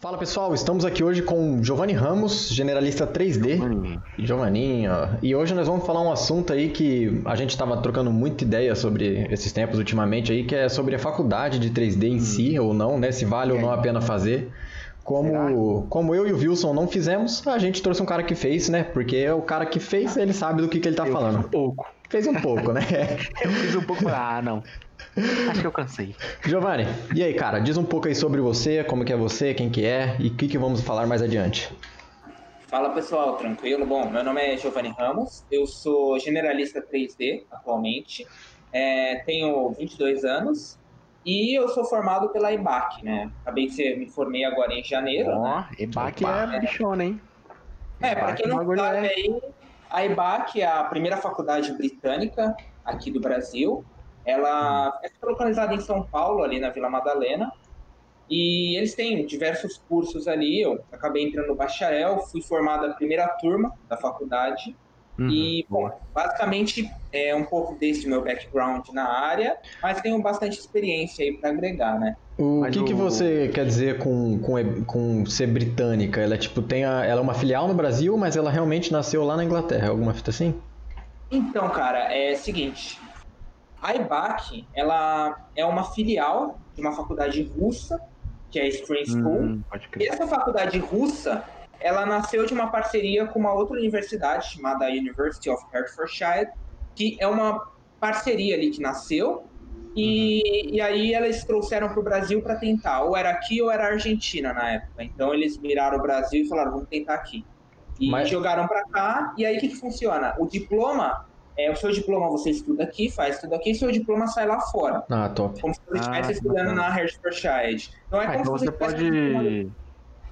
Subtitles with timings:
[0.00, 3.56] Fala pessoal, estamos aqui hoje com Giovanni Ramos, generalista 3D.
[3.56, 4.00] Giovanni.
[4.16, 4.92] Giovanninho.
[5.20, 8.76] E hoje nós vamos falar um assunto aí que a gente estava trocando muita ideia
[8.76, 12.72] sobre esses tempos ultimamente aí, que é sobre a faculdade de 3D em si ou
[12.72, 13.10] não, né?
[13.10, 14.52] Se vale ou não a pena fazer.
[15.02, 18.68] Como, como eu e o Wilson não fizemos, a gente trouxe um cara que fez,
[18.68, 18.84] né?
[18.84, 21.38] Porque o cara que fez, ele sabe do que, que ele tá Eu falando.
[21.38, 21.86] fiz um pouco.
[22.08, 22.82] Fez um pouco, né?
[23.42, 24.06] Eu fiz um pouco.
[24.06, 24.62] Ah, não.
[25.50, 26.14] Acho que eu cansei.
[26.44, 26.84] Giovanni,
[27.14, 27.58] e aí, cara?
[27.58, 30.36] Diz um pouco aí sobre você, como que é você, quem que é e o
[30.36, 31.68] que, que vamos falar mais adiante.
[32.70, 33.86] Fala pessoal, tranquilo?
[33.86, 38.26] Bom, meu nome é Giovanni Ramos, eu sou generalista 3D atualmente,
[38.72, 40.78] é, tenho 22 anos
[41.24, 43.30] e eu sou formado pela IBAC, né?
[43.42, 45.68] Acabei de ser, me formei agora em janeiro, Ó, né?
[45.78, 46.54] EBAC Opa.
[46.54, 47.20] é bichona, hein?
[48.00, 49.40] É, para quem não bagulho sabe é- aí,
[49.90, 52.54] a IBAC é a primeira faculdade britânica
[52.84, 53.84] aqui do Brasil.
[54.28, 57.50] Ela é localizada em São Paulo, ali na Vila Madalena.
[58.28, 60.60] E eles têm diversos cursos ali.
[60.60, 64.76] Eu acabei entrando no bacharel, fui formada a primeira turma da faculdade.
[65.18, 65.30] Uhum.
[65.30, 71.24] E, bom, basicamente é um pouco desse meu background na área, mas tenho bastante experiência
[71.24, 72.14] aí para agregar, né?
[72.38, 76.20] O Mas que, que você quer dizer com, com, com ser britânica?
[76.20, 79.24] Ela é tipo, tem a, ela é uma filial no Brasil, mas ela realmente nasceu
[79.24, 80.54] lá na Inglaterra, alguma fita assim?
[81.32, 83.00] Então, cara, é o seguinte.
[83.80, 88.00] A IBAC, ela é uma filial de uma faculdade russa,
[88.50, 89.40] que é a Screen School.
[89.42, 89.62] Hum,
[90.00, 91.44] E essa faculdade russa,
[91.80, 96.48] ela nasceu de uma parceria com uma outra universidade chamada University of Hertfordshire,
[96.94, 97.60] que é uma
[98.00, 99.44] parceria ali que nasceu.
[99.94, 103.86] E, e aí eles trouxeram para o Brasil para tentar, ou era aqui ou era
[103.86, 105.02] Argentina na época.
[105.04, 107.44] Então eles miraram o Brasil e falaram, vamos tentar aqui.
[107.98, 110.34] E Mas- jogaram para cá, e aí o que, que funciona?
[110.38, 111.26] O diploma,
[111.58, 114.60] é, o seu diploma você estuda aqui, faz tudo aqui, e seu diploma sai lá
[114.60, 115.02] fora.
[115.10, 115.60] Ah, top.
[115.60, 116.74] Como se você Ah, estivesse estudando bacana.
[116.74, 117.76] na Hertfordshire.
[118.06, 119.72] Então é Ah, como então se você estivesse estudando- pode.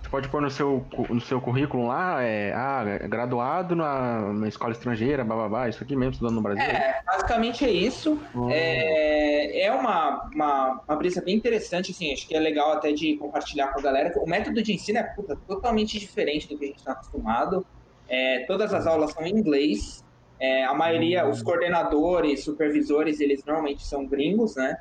[0.03, 4.71] Você pode pôr no seu, no seu currículo lá, é, ah, graduado na, na escola
[4.71, 6.63] estrangeira, bababá, isso aqui mesmo, estudando no Brasil.
[6.63, 8.17] É, basicamente é isso.
[8.49, 13.17] É, é uma, uma, uma brisa bem interessante, assim, acho que é legal até de
[13.19, 14.13] compartilhar com a galera.
[14.19, 17.67] O método de ensino é puta, totalmente diferente do que a gente está acostumado.
[18.09, 20.05] É, todas as aulas são em inglês.
[20.39, 24.77] É, a maioria, os coordenadores, supervisores, eles normalmente são gringos, né?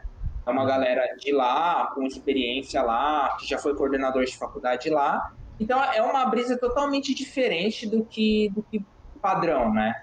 [0.45, 5.33] É uma galera de lá, com experiência lá, que já foi coordenador de faculdade lá.
[5.59, 8.85] Então é uma brisa totalmente diferente do que, do que
[9.21, 9.93] padrão, né?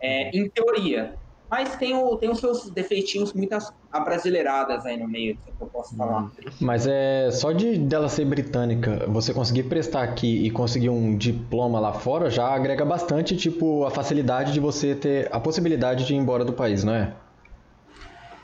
[0.00, 1.18] É, em teoria.
[1.50, 5.96] Mas tem, o, tem os seus defeitinhos muitas abrasileiradas aí no meio, que eu posso
[5.96, 6.22] falar.
[6.22, 6.30] Hum.
[6.60, 11.80] Mas é só de dela ser britânica, você conseguir prestar aqui e conseguir um diploma
[11.80, 16.16] lá fora já agrega bastante, tipo, a facilidade de você ter a possibilidade de ir
[16.18, 17.16] embora do país, não é?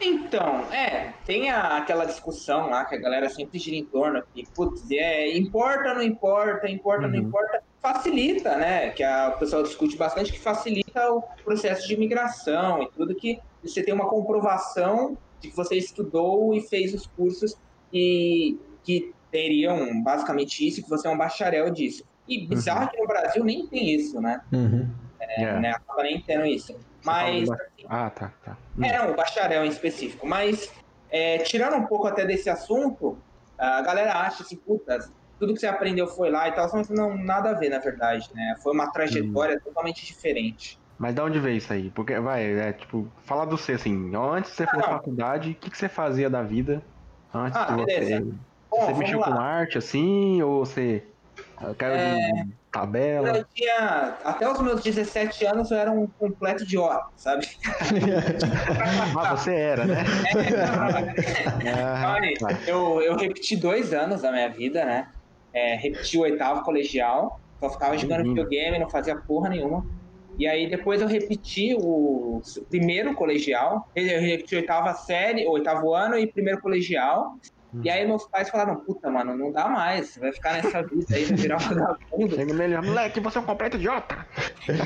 [0.00, 4.44] Então, é, tem a- aquela discussão lá que a galera sempre gira em torno, que,
[4.54, 7.24] putz, é, importa, não importa, importa, não Uhum.
[7.28, 8.90] importa, facilita, né?
[8.90, 13.38] Que a, o pessoal discute bastante, que facilita o processo de imigração e tudo, que
[13.62, 17.56] você tem uma comprovação de que você estudou e fez os cursos
[17.92, 22.04] e que teriam basicamente isso, que você é um bacharel disso.
[22.28, 24.40] E bizarro que no Brasil nem tem isso, né?
[24.52, 24.88] Uhum.
[25.20, 25.70] É, né?
[25.70, 26.76] Acaba nem tendo isso.
[27.04, 28.58] Mas, fala Ah, tá, tá.
[28.76, 28.84] Hum.
[28.84, 30.26] é, não, o bacharel em específico.
[30.26, 30.72] Mas,
[31.08, 33.16] é, tirando um pouco até desse assunto,
[33.56, 35.08] a galera acha assim, puta,
[35.38, 38.24] tudo que você aprendeu foi lá e tal, mas não, nada a ver, na verdade,
[38.34, 38.54] né?
[38.62, 40.80] Foi uma trajetória totalmente diferente.
[40.98, 41.90] Mas da onde veio isso aí?
[41.90, 44.88] Porque, vai, é tipo, falar do você, assim, antes de você for não.
[44.88, 46.90] faculdade, o que, que você fazia da vida?
[47.32, 47.86] Antes Ah, de você.
[47.86, 48.24] beleza.
[48.70, 49.26] Bom, você mexeu lá.
[49.26, 51.14] com arte, assim, ou você
[51.56, 53.28] ah, caiu de tabela?
[53.38, 57.46] Eu tinha, até os meus 17 anos eu era um completo idiota, sabe?
[59.16, 60.04] Ah, você era, né?
[61.64, 62.66] Ah, Olha, tá.
[62.66, 65.06] eu, eu repeti dois anos da minha vida, né?
[65.56, 68.44] É, repeti o oitavo colegial, só ficava jogando Menino.
[68.44, 69.82] videogame, não fazia porra nenhuma.
[70.38, 75.94] E aí depois eu repeti o primeiro colegial, eu repeti a oitava série, o oitavo
[75.94, 77.30] ano e primeiro colegial.
[77.82, 81.04] E aí meus pais falaram, puta, mano, não dá mais, você vai ficar nessa vida
[81.14, 82.36] aí, vai virar vagabundo.
[82.36, 84.26] Chega nele, moleque, você é um completo idiota.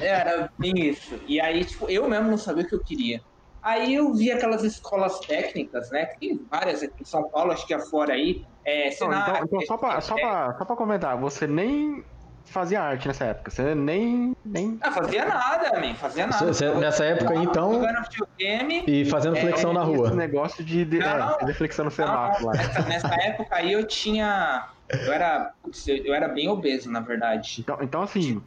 [0.01, 1.21] Era bem isso.
[1.27, 3.21] E aí, tipo, eu mesmo não sabia o que eu queria.
[3.63, 6.07] Aí eu vi aquelas escolas técnicas, né?
[6.07, 8.43] Que tem várias aqui em São Paulo, acho que afora aí.
[8.65, 12.03] É, Senac, então, então só, pra, só, pra, só pra comentar, você nem
[12.45, 14.33] fazia arte nessa época, você nem.
[14.45, 14.79] nem...
[14.83, 16.53] Não fazia nada, man, fazia nada.
[16.53, 18.85] Cê- cê- nessa época aí, então, Jogando videogame.
[18.87, 20.11] e fazendo É, flexão na Esse rua.
[20.15, 22.53] negócio de, de Não, é, fazer flexão no semáforo lá.
[22.53, 24.67] nessa, nessa época aí eu tinha.
[25.07, 25.53] Eu era.
[25.63, 27.57] putz, eu era bem obeso, na verdade.
[27.61, 28.43] Então, então, assim,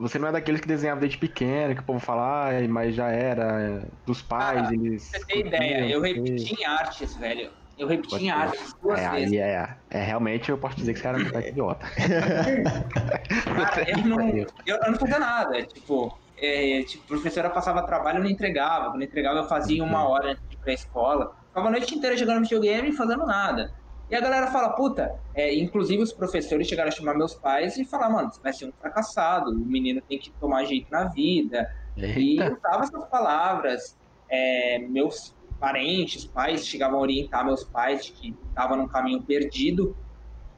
[0.00, 3.08] você não é daqueles que desenhava desde pequeno, que o povo fala, "Ai, mas já
[3.10, 5.10] era é, dos pais, Ah, eles.
[5.10, 7.52] Você ter ideia, eu repeti em artes, velho.
[7.76, 9.36] Eu repeti em artes duas É, vezes.
[9.38, 11.86] é, é realmente eu posso dizer que esse cara é um idiota.
[13.44, 15.62] Cara, eu não, eu, eu não fazia nada.
[15.66, 18.90] Tipo, é, tipo, a professora passava trabalho eu não entregava.
[18.90, 21.30] Quando eu entregava, eu fazia uma hora antes de ir pra escola.
[21.48, 23.70] Ficava a noite inteira jogando videogame e fazendo nada.
[24.10, 27.84] E a galera fala, puta, é, inclusive os professores chegaram a chamar meus pais e
[27.84, 31.70] falar, mano, você vai ser um fracassado, o menino tem que tomar jeito na vida.
[31.96, 32.52] E Eita.
[32.52, 33.96] usava essas palavras.
[34.28, 39.96] É, meus parentes, pais, chegavam a orientar meus pais de que estavam num caminho perdido.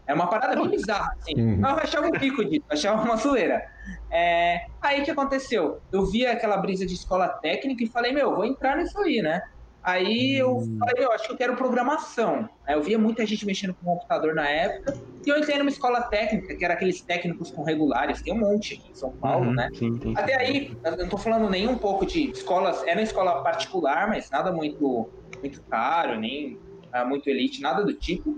[0.06, 1.34] É uma parada bem bizarra, assim.
[1.36, 1.60] Uhum.
[1.60, 3.62] Eu achava um bico disso, achava uma zoeira.
[4.10, 5.80] É, aí o que aconteceu?
[5.92, 9.42] Eu vi aquela brisa de escola técnica e falei, meu, vou entrar nisso aí, né?
[9.82, 12.48] Aí eu falei, meu, acho que eu quero programação.
[12.66, 14.94] Aí eu via muita gente mexendo com computador na época.
[15.24, 18.22] E eu entrei numa escola técnica, que era aqueles técnicos com regulares.
[18.22, 19.68] Tem um monte aqui em São Paulo, Uhum, né?
[19.74, 20.14] Sim, tem.
[20.16, 24.08] Até aí, eu não tô falando nem um pouco de escolas, era uma escola particular,
[24.08, 26.58] mas nada muito, muito caro, nem
[26.92, 28.36] ah, muito elite, nada do tipo.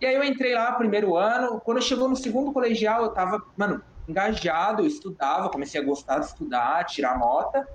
[0.00, 3.82] E aí eu entrei lá primeiro ano, quando chegou no segundo colegial, eu tava, mano,
[4.06, 7.66] engajado, eu estudava, comecei a gostar de estudar, tirar nota.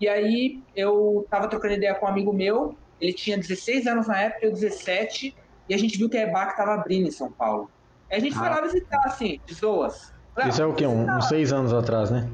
[0.00, 4.20] E aí eu tava trocando ideia com um amigo meu, ele tinha 16 anos na
[4.20, 5.34] época, eu 17,
[5.68, 7.70] e a gente viu que a EBAC tava abrindo em São Paulo.
[8.10, 8.50] Aí a gente foi Ah.
[8.56, 10.12] lá visitar, assim, de zoas.
[10.34, 10.86] Falei, Isso é o quê?
[10.86, 12.28] Um- uns seis anos atrás, né?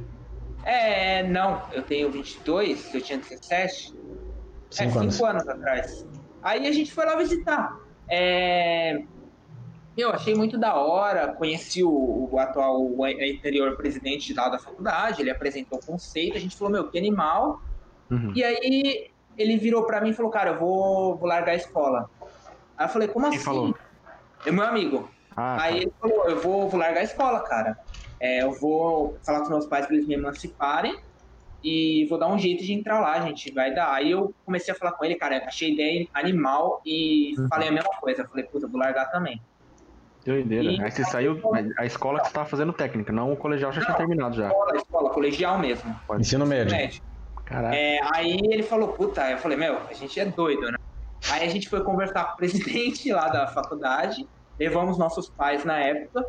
[0.65, 3.95] é, não, eu tenho 22, eu tinha 17.
[4.71, 5.15] Cinco é, anos.
[5.15, 6.07] cinco anos atrás.
[6.43, 7.77] Aí a gente foi lá visitar.
[8.09, 9.03] É...
[9.97, 15.21] Eu achei muito da hora, conheci o, o atual o anterior presidente lá da faculdade,
[15.21, 17.59] ele apresentou o conceito, a gente falou, meu, que animal.
[18.11, 18.33] Uhum.
[18.35, 22.09] E aí ele virou pra mim e falou, cara, eu vou, vou largar a escola.
[22.77, 23.45] Aí eu falei, como Quem assim?
[23.45, 23.75] falou?
[24.45, 25.11] É meu amigo.
[25.33, 25.65] Ah, tá.
[25.65, 27.77] Aí ele falou, eu vou, vou largar a escola, cara.
[28.21, 30.95] É, eu vou falar com meus pais para eles me emanciparem
[31.63, 33.53] e vou dar um jeito de entrar lá, gente.
[33.53, 33.93] Vai dar.
[33.95, 37.49] Aí eu comecei a falar com ele, cara, achei ideia animal e Uhum.
[37.49, 38.27] falei a mesma coisa.
[38.29, 39.41] Falei, puta, eu vou largar também.
[40.31, 40.71] Doideira.
[40.71, 41.41] E- Aí você saiu,
[41.77, 43.97] a escola que você tava fazendo técnica, não o colegial já tinha Não.
[43.99, 44.49] terminado já.
[44.49, 45.95] Escola, escola, colegial mesmo.
[46.19, 46.75] Ensino médio.
[46.77, 47.01] Médio.
[47.45, 47.75] Caraca.
[47.77, 50.77] É, aí ele falou, puta, eu falei, meu, a gente é doido, né?
[51.31, 54.17] Aí a gente foi conversar com o presidente lá da faculdade,
[54.59, 56.23] levamos nossos pais na época,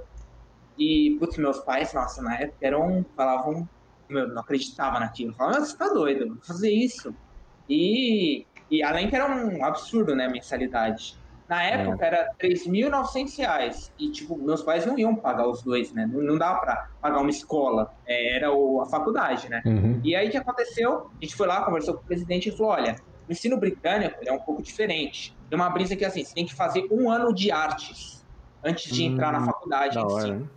[0.77, 3.67] e, putz, meus pais, nossa, na época eram, falavam,
[4.09, 7.13] meu, não acreditava naquilo, falavam, você tá doido, vou fazer isso.
[7.69, 11.20] E, e além que era um absurdo, né, a mensalidade.
[11.51, 16.07] Na época era 3.900 reais, e, tipo, meus pais não iam pagar os dois, né,
[16.09, 19.61] não, não dava pra pagar uma escola, é, era o, a faculdade, né.
[19.65, 19.99] Uhum.
[20.01, 20.93] E aí o que aconteceu?
[20.93, 22.95] A gente foi lá, conversou com o presidente e falou: olha,
[23.27, 25.37] o ensino britânico é um pouco diferente.
[25.49, 28.25] Tem uma brisa que assim, você tem que fazer um ano de artes
[28.63, 30.47] antes de entrar na Hum, faculdade Da hora, né?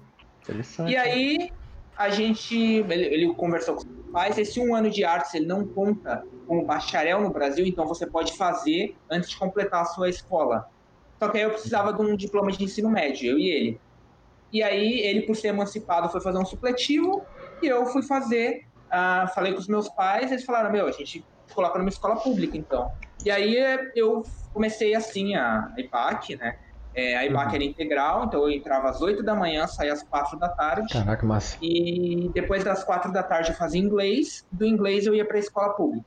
[0.43, 0.93] Interessante.
[0.93, 1.49] E aí
[1.97, 2.55] a gente.
[2.57, 6.65] Ele, ele conversou com os pais, esse um ano de artes ele não conta como
[6.67, 10.63] bacharel no Brasil, então você pode fazer antes de completar a sua escola.
[11.23, 13.81] Só que aí eu precisava de um diploma de ensino médio, eu e ele.
[14.53, 17.27] E aí ele, por ser emancipado, foi fazer um supletivo
[17.63, 18.61] e eu fui fazer.
[18.91, 22.17] ah, falei com os meus pais, eles falaram: Meu, a gente te coloca numa escola
[22.17, 22.89] pública então.
[23.25, 23.57] E aí
[23.97, 24.23] eu
[24.53, 26.53] comecei assim a IPAC, né?
[26.95, 27.55] É, a IPAC Uhum.
[27.57, 30.87] era integral, então eu entrava às 8 da manhã, saía às 4 da tarde.
[30.93, 31.57] Caraca, massa.
[31.61, 35.41] E depois das quatro da tarde eu fazia inglês, do inglês eu ia para a
[35.41, 36.07] escola pública.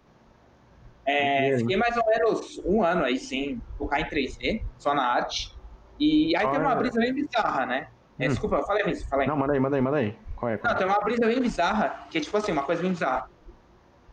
[1.08, 5.58] É, fiquei mais ou menos um ano aí sem tocar em 3D, só na arte.
[5.98, 7.88] E aí tem uma brisa bem bizarra, né?
[8.20, 8.30] É, Hum.
[8.30, 9.26] desculpa, eu falei isso, falei.
[9.28, 10.18] Não, manda aí, manda aí, manda aí.
[10.36, 10.58] Qual é?
[10.58, 10.78] Qual Não, é?
[10.84, 13.26] tem uma brisa bem bizarra, que é tipo assim, uma coisa bem bizarra.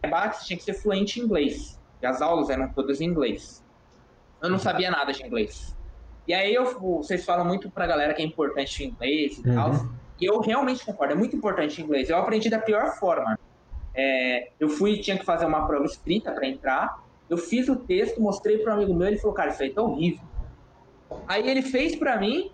[0.03, 1.57] É que você tinha que ser fluente em inglês.
[2.01, 3.65] E as aulas eram todas em inglês.
[4.43, 5.75] Eu não sabia nada de inglês.
[6.27, 9.55] E aí eu, vocês falam muito pra galera que é importante o inglês e Uhum.
[9.55, 9.71] tal.
[10.21, 12.09] E eu realmente concordo, é muito importante o inglês.
[12.09, 13.37] Eu aprendi da pior forma.
[13.97, 16.91] É, eu fui, tinha que fazer uma prova escrita para entrar.
[17.29, 19.83] Eu fiz o texto, mostrei para um amigo meu, ele falou, cara, isso aí tá
[19.83, 20.27] horrível.
[21.29, 22.51] Aí ele fez para mim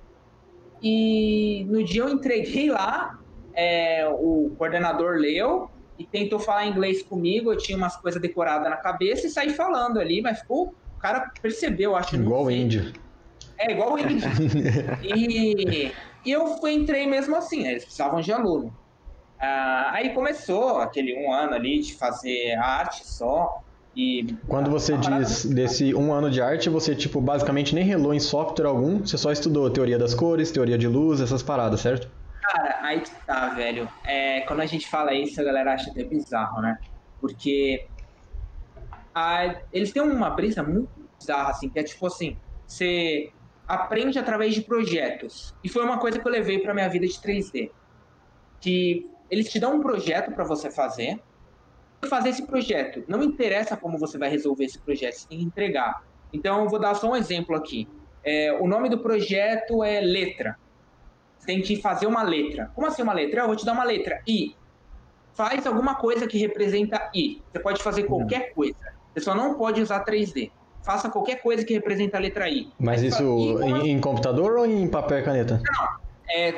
[0.83, 3.11] e no dia eu entreguei lá,
[3.55, 5.69] é, o coordenador leu
[5.99, 7.53] e tentou falar inglês comigo.
[7.53, 11.31] Eu tinha umas coisas decoradas na cabeça e saí falando ali, mas ficou, o cara
[11.43, 12.17] percebeu, acho.
[12.17, 12.93] não Igual o índio.
[13.59, 14.29] É, igual o índio.
[15.03, 15.93] e,
[16.25, 18.73] e eu fui- entrei mesmo assim, eles precisavam de aluno.
[19.41, 23.49] Ah, aí começou aquele um ano ali de fazer arte só.
[23.95, 28.21] E Quando você diz desse um ano de arte, você, tipo, basicamente nem relou em
[28.21, 32.09] software algum, você só estudou teoria das cores, teoria de luz, essas paradas, certo?
[32.43, 33.89] Cara, aí que tá, velho.
[34.05, 36.75] É, quando a gente fala isso, a galera acha até bizarro, né?
[37.21, 37.79] Porque
[39.15, 43.31] a- eles têm uma brisa muito bizarra, assim, que é tipo assim, você
[43.67, 45.55] aprende através de projetos.
[45.63, 47.73] E foi uma coisa que eu levei pra minha vida de 3D.
[48.61, 51.21] Que eles te dão um projeto pra você fazer,
[52.09, 53.05] fazer esse projeto.
[53.07, 56.03] Não interessa como você vai resolver esse projeto, você tem que entregar.
[56.33, 57.89] Então, eu vou dar só um exemplo aqui.
[58.25, 60.57] é, o nome do projeto é letra.
[61.39, 62.71] Você tem que fazer uma letra.
[62.75, 63.41] Como assim uma letra?
[63.41, 64.21] Eu vou te dar uma letra.
[64.29, 64.55] I.
[65.33, 67.43] Faz alguma coisa que representa I.
[67.51, 68.77] Você pode fazer qualquer coisa.
[69.15, 70.51] Você só não pode usar 3D.
[70.83, 72.71] Faça qualquer coisa que representa a letra I.
[72.79, 73.23] Mas isso
[73.63, 75.63] em, em, computador ou em papel e caneta?
[75.65, 75.89] Não,
[76.31, 76.53] é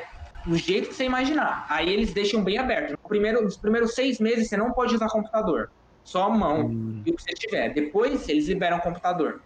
[0.47, 1.67] do jeito que você imaginar.
[1.69, 2.93] Aí eles deixam bem aberto.
[2.93, 5.71] No primeiro, nos primeiros seis meses você não pode usar computador.
[6.05, 7.03] Só a mão hum.
[7.07, 7.73] e o que você tiver.
[7.73, 9.41] Depois eles liberam o computador.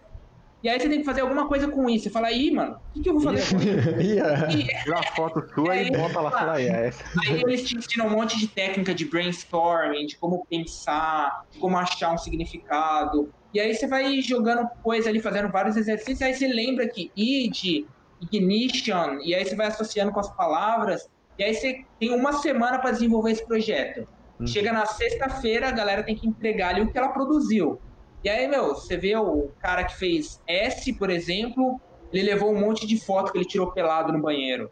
[0.63, 2.05] E aí você tem que fazer alguma coisa com isso.
[2.05, 3.89] Você fala, aí, mano, o que, que, eu vou fazer com isso?
[4.01, 4.47] yeah.
[4.47, 6.91] Tira a foto sua e, bota lá, fala, aí, é.
[7.25, 11.77] Aí eles te ensinam um monte de técnica de brainstorming, de como pensar, de como
[11.77, 13.31] achar um significado.
[13.53, 17.85] E aí você vai jogando coisa ali, fazendo vários exercícios, aí você lembra que id,
[18.21, 22.79] ignition, e aí você vai associando com as palavras, e aí você tem uma semana
[22.79, 24.07] para desenvolver esse projeto.
[24.39, 24.47] Uhum.
[24.47, 27.79] Chega na sexta-feira, a galera tem que entregar ali o que ela produziu.
[28.23, 31.79] E aí, meu, você vê o cara que fez S, por exemplo,
[32.11, 34.71] ele levou um monte de foto que ele tirou pelado no banheiro.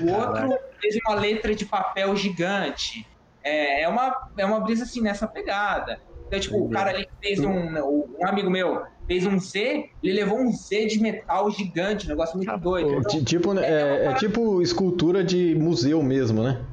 [0.00, 3.06] O outro fez uma letra de papel gigante.
[3.42, 6.00] É, é, uma, é uma brisa assim nessa pegada.
[6.26, 7.50] Então, tipo, o cara ali fez um.
[7.50, 12.36] Um amigo meu fez um Z, ele levou um Z de metal gigante, um negócio
[12.36, 12.94] muito doido.
[12.94, 16.64] Então, tipo, é, é, é, tipo escultura de museu mesmo, né?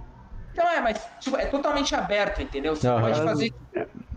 [0.51, 2.75] Então é, mas tipo, é totalmente aberto, entendeu?
[2.75, 3.01] Você uhum.
[3.01, 3.53] pode fazer.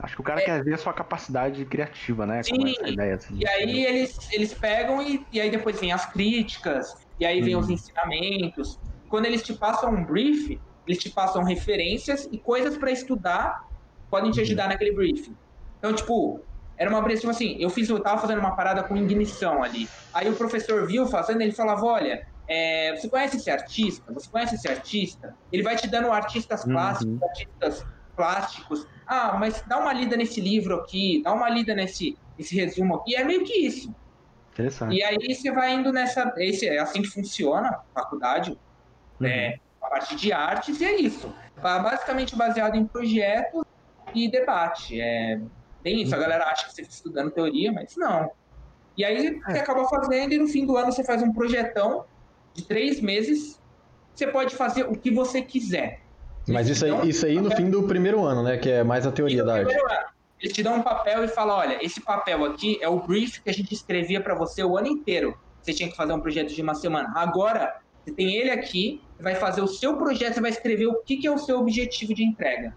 [0.00, 0.44] Acho que o cara é.
[0.44, 2.42] quer ver a sua capacidade criativa, né?
[2.42, 6.94] Sim, ideia, assim, e aí eles, eles pegam e, e aí depois vem as críticas,
[7.18, 7.72] e aí vem os uhum.
[7.72, 8.78] ensinamentos.
[9.08, 13.64] Quando eles te passam um brief, eles te passam referências e coisas para estudar
[14.14, 15.34] podem te ajudar naquele briefing.
[15.80, 16.40] Então, tipo,
[16.76, 19.88] era uma brief, tipo assim, eu fiz, eu tava fazendo uma parada com ignição ali.
[20.12, 24.12] Aí o professor viu fazendo, ele falava, olha, é, você conhece esse artista?
[24.12, 25.34] Você conhece esse artista?
[25.50, 26.78] Ele vai te dando artistas uhum.
[26.78, 28.86] artistas plásticos.
[29.04, 33.16] Ah, mas dá uma lida nesse livro aqui, dá uma lida nesse, nesse resumo aqui.
[33.16, 33.92] É meio que isso.
[34.52, 34.94] Interessante.
[34.94, 36.32] E aí você vai indo nessa.
[36.36, 38.56] Esse, é assim que funciona a faculdade,
[39.20, 39.26] uhum.
[39.26, 41.34] é, a parte de artes, e é isso.
[41.60, 43.63] Basicamente baseado em projetos
[44.16, 45.00] e debate.
[45.00, 45.40] É
[45.82, 46.14] bem isso.
[46.14, 46.22] A uhum.
[46.22, 48.30] galera acha que você fica estudando teoria, mas não.
[48.96, 49.60] E aí você é.
[49.60, 52.04] acaba fazendo, e no fim do ano você faz um projetão
[52.54, 53.60] de três meses.
[54.14, 56.00] Você pode fazer o que você quiser.
[56.46, 58.56] Mas isso aí, isso aí no fim do primeiro ano, né?
[58.56, 59.74] Que é mais a teoria da arte.
[59.74, 60.14] Ano.
[60.40, 63.50] Eles te dão um papel e falam: olha, esse papel aqui é o brief que
[63.50, 65.36] a gente escrevia para você o ano inteiro.
[65.62, 67.10] Você tinha que fazer um projeto de uma semana.
[67.16, 71.16] Agora, você tem ele aqui, vai fazer o seu projeto, você vai escrever o que,
[71.16, 72.76] que é o seu objetivo de entrega.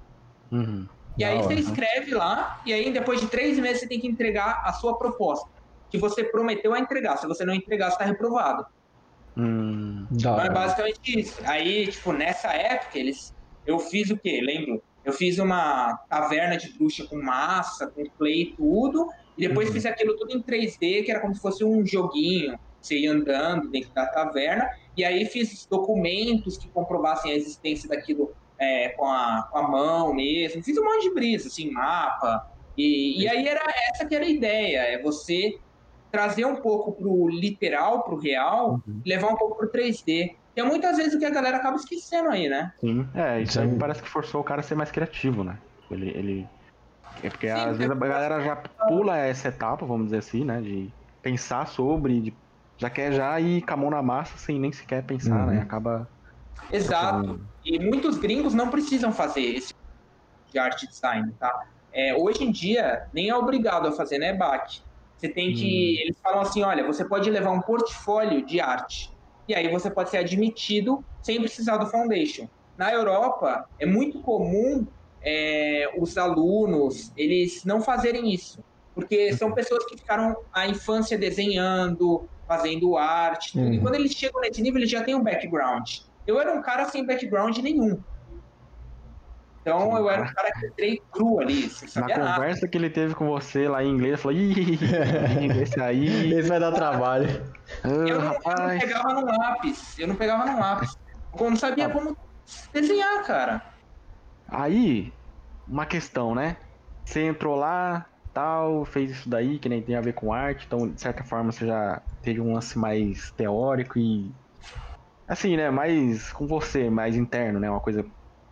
[0.49, 0.87] Uhum.
[1.17, 4.61] E aí você escreve lá, e aí depois de três meses você tem que entregar
[4.63, 5.49] a sua proposta,
[5.89, 7.17] que você prometeu a entregar.
[7.17, 8.65] Se você não entregar, você está reprovado.
[9.35, 11.39] Hum, então é basicamente isso.
[11.45, 13.33] Aí, tipo, nessa época, eles
[13.67, 14.39] eu fiz o quê?
[14.41, 14.81] Lembro?
[15.03, 19.07] Eu fiz uma caverna de bruxa com massa, com clay e tudo,
[19.37, 19.73] e depois uhum.
[19.73, 22.57] fiz aquilo tudo em 3D, que era como se fosse um joguinho.
[22.81, 28.33] Você ia andando dentro da caverna, e aí fiz documentos que comprovassem a existência daquilo
[28.59, 30.63] é, com, a, com a mão mesmo.
[30.63, 32.47] Fiz um monte de brisa, assim, mapa.
[32.77, 35.57] E, e aí era essa que era a ideia, é você
[36.11, 39.01] trazer um pouco pro literal, pro real, uhum.
[39.03, 40.35] e levar um pouco pro 3D.
[40.53, 42.73] Que é muitas vezes o que a galera acaba esquecendo aí, né?
[42.79, 45.57] Sim, é, isso aí parece que forçou o cara a ser mais criativo, né?
[45.91, 46.09] Ele.
[46.09, 46.47] ele...
[47.21, 50.61] É porque Sim, às vezes a galera já pula essa etapa, vamos dizer assim, né?
[50.61, 50.89] De
[51.21, 52.33] pensar sobre, de...
[52.77, 55.53] já quer já ir com a mão na massa sem nem sequer pensar, uhum.
[55.53, 55.61] né?
[55.61, 56.07] Acaba.
[56.71, 57.39] Exato.
[57.63, 59.73] E muitos gringos não precisam fazer esse
[60.51, 61.67] de arte design, tá?
[61.91, 64.81] É, hoje em dia, nem é obrigado a fazer, né, Bach?
[65.17, 65.65] Você tem que.
[65.65, 66.01] Hum.
[66.03, 69.11] Eles falam assim: olha, você pode levar um portfólio de arte
[69.47, 72.47] e aí você pode ser admitido sem precisar do foundation.
[72.77, 74.85] Na Europa, é muito comum
[75.21, 82.27] é, os alunos eles não fazerem isso, porque são pessoas que ficaram a infância desenhando,
[82.47, 83.73] fazendo arte, uhum.
[83.73, 85.99] e quando eles chegam nesse nível, eles já têm um background.
[86.27, 87.99] Eu era um cara sem background nenhum.
[89.61, 92.67] Então Sim, eu era um cara que entrei cru ali, sem saber Na conversa nada.
[92.67, 94.79] que ele teve com você lá em inglês, ele falou, ih,
[95.61, 96.31] esse aí.
[96.31, 97.27] Esse vai dar trabalho.
[97.83, 99.99] eu, não, eu, não, pegava no lápis.
[99.99, 100.95] Eu não pegava no lápis.
[101.37, 101.89] Eu não sabia ah.
[101.89, 102.17] como
[102.71, 103.61] desenhar, cara.
[104.47, 105.13] Aí,
[105.67, 106.55] uma questão, né?
[107.03, 110.87] Você entrou lá, tal, fez isso daí, que nem tem a ver com arte, então,
[110.87, 114.31] de certa forma, você já teve um lance mais teórico e.
[115.27, 115.69] Assim, né?
[115.69, 117.69] Mais com você, mais interno, né?
[117.69, 118.03] Uma coisa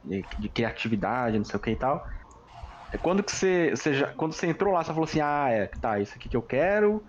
[0.03, 2.03] de, de criatividade, não sei o que e tal.
[2.91, 5.67] É quando que você, você já, quando você entrou lá, você falou assim, ah, é,
[5.81, 7.03] tá, isso aqui que eu quero,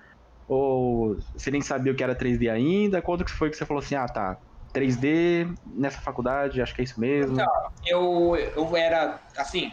[0.49, 3.02] ou você nem sabia o que era 3D ainda?
[3.02, 4.38] Quando que foi que você falou assim, ah, tá,
[4.73, 7.35] 3D nessa faculdade, acho que é isso mesmo?
[7.35, 7.46] Então,
[7.87, 9.70] eu, eu era, assim,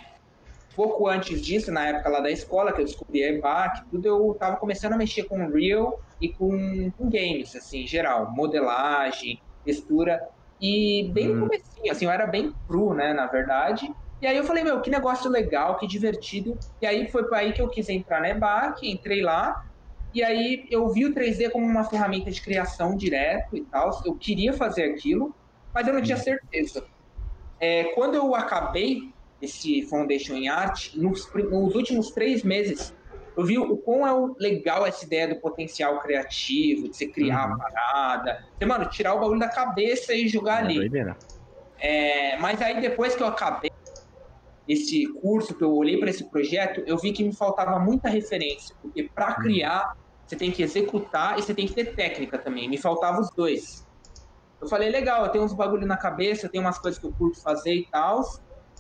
[0.76, 4.36] pouco antes disso, na época lá da escola, que eu descobri a EBAC, tudo, eu
[4.40, 10.20] tava começando a mexer com Unreal e com, com games, assim, em geral, modelagem, textura.
[10.60, 11.40] E bem no Hum.
[11.48, 13.88] comecinho, assim, eu era bem cru, né, na verdade.
[14.22, 16.58] E aí eu falei, meu, que negócio legal, que divertido.
[16.82, 19.54] E aí foi para aí que eu quis entrar na EBAC, entrei lá.
[20.14, 23.90] E aí eu vi o 3D como uma ferramenta de criação direto e tal.
[24.06, 25.36] Eu queria fazer aquilo,
[25.74, 26.86] mas eu não tinha certeza.
[27.60, 29.00] É, quando eu acabei
[29.42, 32.96] esse Foundation em Art, nos, nos últimos três meses,
[33.36, 37.54] eu vi o quão é legal essa ideia do potencial criativo, de você criar Uhum.
[37.54, 38.38] a parada.
[38.58, 40.76] Você, mano, tirar o bagulho da cabeça e jogar É ali.
[40.76, 41.18] doideira.
[41.80, 43.70] É, mas aí depois que eu acabei
[44.68, 48.76] esse curso, que eu olhei para esse projeto, eu vi que me faltava muita referência,
[48.82, 49.84] porque para criar
[50.26, 52.70] você tem que executar e você tem que ter técnica também.
[52.70, 53.62] Me faltava os dois.
[54.62, 57.14] Eu falei, legal, eu tenho uns bagulho na cabeça, eu tenho umas coisas que eu
[57.14, 58.22] curto fazer e tal,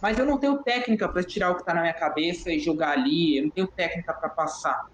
[0.04, 2.92] mas eu não tenho técnica para tirar o que tá na minha cabeça e jogar
[2.92, 4.86] ali, eu não tenho técnica para passar.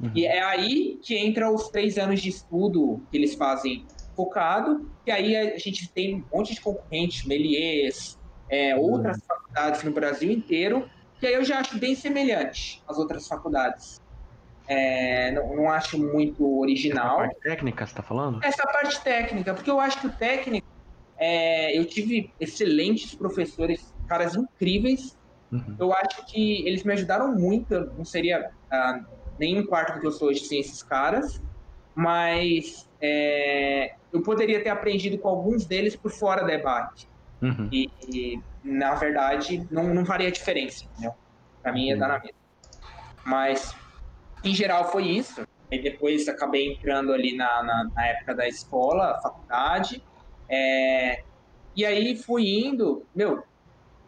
[0.00, 0.10] Uhum.
[0.14, 3.86] E é aí que entra os três anos de estudo que eles fazem
[4.16, 9.92] focado, que aí a gente tem um monte de concorrentes, Melies, é, outras faculdades no
[9.92, 10.88] Brasil inteiro,
[11.20, 14.00] que aí eu já acho bem semelhante às outras faculdades.
[14.66, 17.18] É, não, não acho muito original.
[17.18, 18.42] parte técnica, você tá falando?
[18.42, 20.66] Essa parte técnica, porque eu acho que o técnico,
[21.18, 25.16] é, eu tive excelentes professores, caras incríveis,
[25.50, 25.76] Uhum.
[25.78, 27.72] eu acho que eles me ajudaram muito.
[27.72, 29.00] Eu não seria ah,
[29.38, 31.40] nem um quarto do que eu sou hoje sem esses caras,
[31.94, 37.08] mas é, eu poderia ter aprendido com alguns deles por fora da debate.
[37.40, 37.68] Uhum.
[37.72, 41.12] E, e, na verdade, não, não faria diferença, entendeu?
[41.62, 42.38] Pra mim ia dar na mesma.
[43.24, 43.74] Mas,
[44.44, 45.42] em geral, foi isso.
[45.70, 50.02] E depois acabei entrando ali na, na, na época da escola, faculdade.
[50.48, 51.22] É,
[51.76, 53.44] e aí fui indo, meu,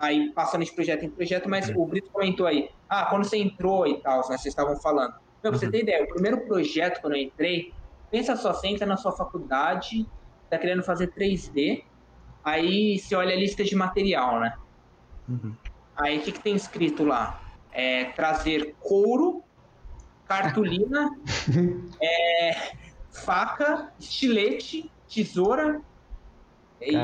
[0.01, 3.87] aí passando de projeto em projeto, mas o Brito comentou aí, ah, quando você entrou
[3.87, 5.13] e tal, né, vocês estavam falando.
[5.43, 5.73] Meu, pra você Uhum.
[5.73, 7.67] ter ideia, o primeiro projeto quando eu entrei,
[8.11, 10.07] pensa só, você entra na sua faculdade,
[10.49, 11.83] tá querendo fazer 3D,
[12.43, 14.51] aí você olha a lista de material, né?
[15.29, 15.55] Uhum.
[15.97, 17.39] Aí o que, que tem escrito lá?
[17.71, 19.45] É, trazer couro,
[20.25, 21.11] cartolina,
[22.03, 22.71] é,
[23.23, 25.79] faca, estilete, tesoura
[26.81, 26.95] e,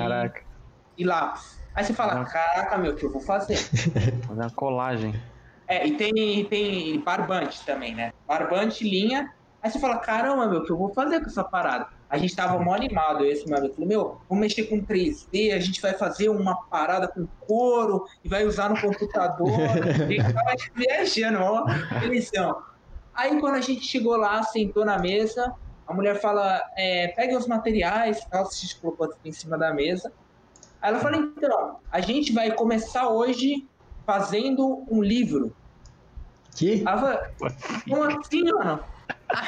[0.96, 1.65] e lápis.
[1.76, 2.78] Aí você fala, Caraca.
[2.78, 3.56] meu, o que eu vou fazer?
[4.26, 5.14] fazer uma colagem.
[5.68, 8.14] É, e tem, tem barbante também, né?
[8.26, 9.30] Barbante, linha.
[9.62, 11.88] Aí você fala, caramba, meu, o que eu vou fazer com essa parada?
[12.08, 15.58] A gente tava mó animado, esse meu amigo falou, meu, vamos mexer com 3D, a
[15.58, 19.50] gente vai fazer uma parada com couro e vai usar no computador.
[19.84, 21.66] a gente tava viajando, ó,
[22.00, 22.62] felizão.
[23.12, 25.52] Aí quando a gente chegou lá, sentou na mesa,
[25.86, 30.12] a mulher fala, é, pegue os materiais, tal, a gente colocou em cima da mesa.
[30.80, 33.66] Aí ela fala, então, a gente vai começar hoje
[34.06, 35.54] fazendo um livro.
[36.56, 36.82] Que?
[36.86, 37.18] Ela falou,
[37.88, 38.80] como assim, mano?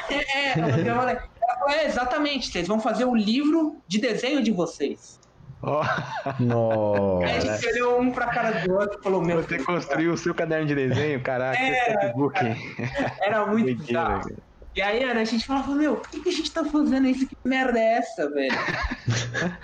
[0.09, 1.21] é, ela falou, ela
[1.59, 5.19] falou, é, exatamente, vocês vão fazer o livro de desenho de vocês.
[5.61, 5.89] Ó, Aí
[6.25, 7.57] a Nossa.
[7.57, 10.65] gente olhou um pra cara do outro e falou, meu, você construiu o seu caderno
[10.67, 12.39] de desenho, caraca, É, esse Facebook.
[13.21, 14.29] era muito bizarro.
[14.75, 17.27] E aí, Ana, a gente falava, meu, por que, que a gente tá fazendo isso?
[17.27, 18.55] Que merda é essa, velho?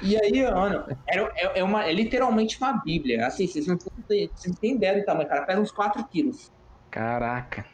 [0.01, 3.27] e aí, mano, era, é, é uma, é literalmente uma bíblia.
[3.27, 5.45] Assim, vocês não, têm- vocês não têm ideia do tamanho, cara.
[5.45, 6.49] Pesa uns 4 quilos.
[6.89, 7.65] Caraca.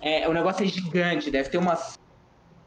[0.00, 1.94] É, o negócio é gigante, deve ter umas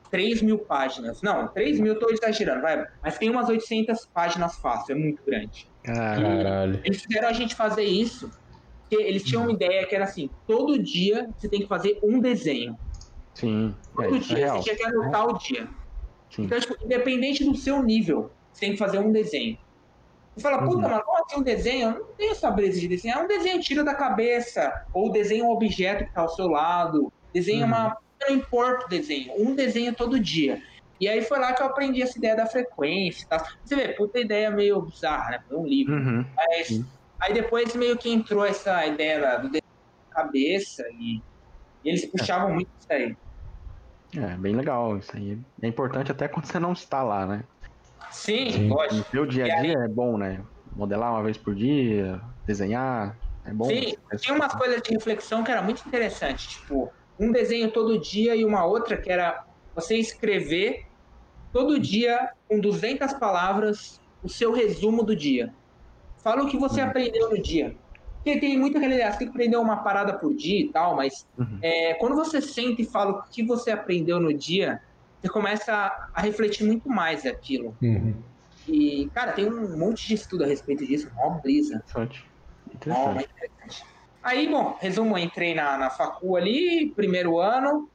[0.10, 1.20] 3 mil páginas.
[1.22, 2.84] Não, 3 mil eu tô exagerando, vai.
[3.04, 5.68] Mas tem umas 800 páginas fácil, é muito grande.
[5.84, 6.82] Caralho.
[6.86, 8.30] Eles fizeram a gente fazer isso,
[8.82, 12.20] porque eles tinham uma ideia que era assim, todo dia você tem que fazer um
[12.20, 12.76] desenho.
[13.36, 14.58] Sim, é, Todo isso é dia, real.
[14.58, 15.68] você tinha que anotar o dia.
[16.32, 16.44] Sim.
[16.44, 19.58] Então, tipo, independente do seu nível, você tem que fazer um desenho.
[20.36, 20.82] Você fala, puta, Uhum.
[20.82, 21.90] mano, como assim um desenho?
[21.90, 23.20] Eu não tenho essa brisa de desenhar.
[23.20, 27.12] É um desenho tira da cabeça, ou desenha um objeto que tá ao seu lado,
[27.34, 27.72] desenha Uhum.
[27.72, 27.98] uma.
[28.28, 30.58] Não importa o desenho, um desenho todo dia.
[31.00, 33.44] E aí foi lá que eu aprendi essa ideia da frequência tal.
[33.66, 35.40] Você vê, puta ideia meio bizarra, né?
[35.48, 35.94] Foi um livro.
[35.94, 36.26] Uhum.
[36.34, 36.86] Mas Sim.
[37.22, 39.62] aí depois meio que entrou essa ideia do desenho
[40.16, 41.18] da cabeça e,
[41.84, 43.14] e eles puxavam muito isso aí.
[44.16, 44.98] É, bem legal.
[44.98, 47.48] Isso aí é importante até quando você não está lá, né?
[48.12, 48.70] Sim, Sim.
[48.70, 49.10] No lógico.
[49.12, 50.46] seu dia a dia é bom, né?
[50.72, 53.68] Modelar uma vez por dia, desenhar, é bom.
[53.70, 58.36] Sim, tinha umas coisas de reflexão que era muito interessante, tipo, um desenho todo dia
[58.36, 59.40] e uma outra que era
[59.74, 60.76] você escrever
[61.52, 63.78] todo dia com 200 palavras
[64.22, 65.50] o seu resumo do dia.
[66.24, 66.88] Fala o que você Uhum.
[66.90, 67.74] aprendeu no dia.
[68.24, 70.96] Porque tem muita aquela ideia, você tem que aprender uma parada por dia e tal,
[70.96, 71.60] mas Uhum.
[71.62, 74.80] é, quando você senta e fala o que você aprendeu no dia,
[75.20, 77.76] você começa a, a refletir muito mais aquilo.
[77.82, 78.16] Uhum.
[78.66, 81.84] E, cara, tem um monte de estudo a respeito disso, mó brisa.
[82.74, 83.26] Interessante.
[83.26, 83.84] Interessante.
[84.24, 87.90] Aí, bom, resumo, entrei na, na facu ali, primeiro ano,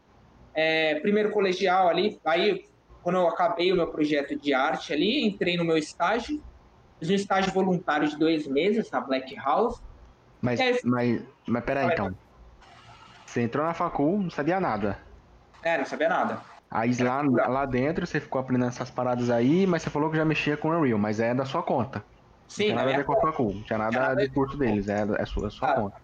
[0.54, 2.60] é, primeiro colegial ali, aí
[3.02, 6.38] quando eu acabei o meu projeto de arte ali, entrei no meu estágio,
[6.98, 9.74] fiz um estágio voluntário de dois meses na Black House.
[10.42, 12.18] Mas, É, mas, mas peraí, Vai, então.
[13.24, 15.06] Você entrou na facul, não sabia nada.
[15.64, 16.44] É, não sabia nada.
[16.70, 20.24] Aí lá, lá dentro você ficou aprendendo essas paradas aí, mas você falou que já
[20.24, 22.06] mexia com Unreal, mas é da sua conta.
[22.48, 24.30] Sim, não tinha nada a ver com a facul, não tinha nada Tinha nada de
[24.32, 25.96] curso deles, é, é sua, é sua Ah, conta.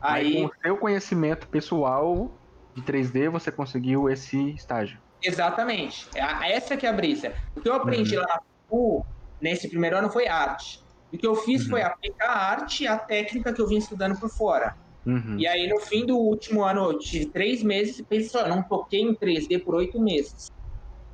[0.00, 2.40] Aí, Aí com o seu conhecimento pessoal
[2.76, 5.00] de 3D, você conseguiu esse estágio.
[5.22, 5.96] exatamente.
[6.14, 7.34] É Essa que é a brisa.
[7.56, 9.06] O que eu aprendi lá na FU,
[9.40, 10.64] nesse primeiro ano, foi arte.
[11.12, 11.70] E o que eu fiz Uhum.
[11.70, 14.74] foi aplicar a arte à técnica que eu vim estudando por fora.
[15.06, 15.36] Uhum.
[15.38, 18.62] E aí, no fim do último ano, eu tive três meses e pensei eu não
[18.62, 20.48] toquei em 3D por oito meses.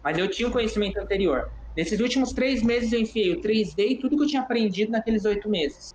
[0.02, 1.48] Mas eu tinha o conhecimento anterior.
[1.76, 5.24] Nesses últimos três meses, eu enfiei o 3D e tudo que eu tinha aprendido naqueles
[5.24, 5.90] oito meses.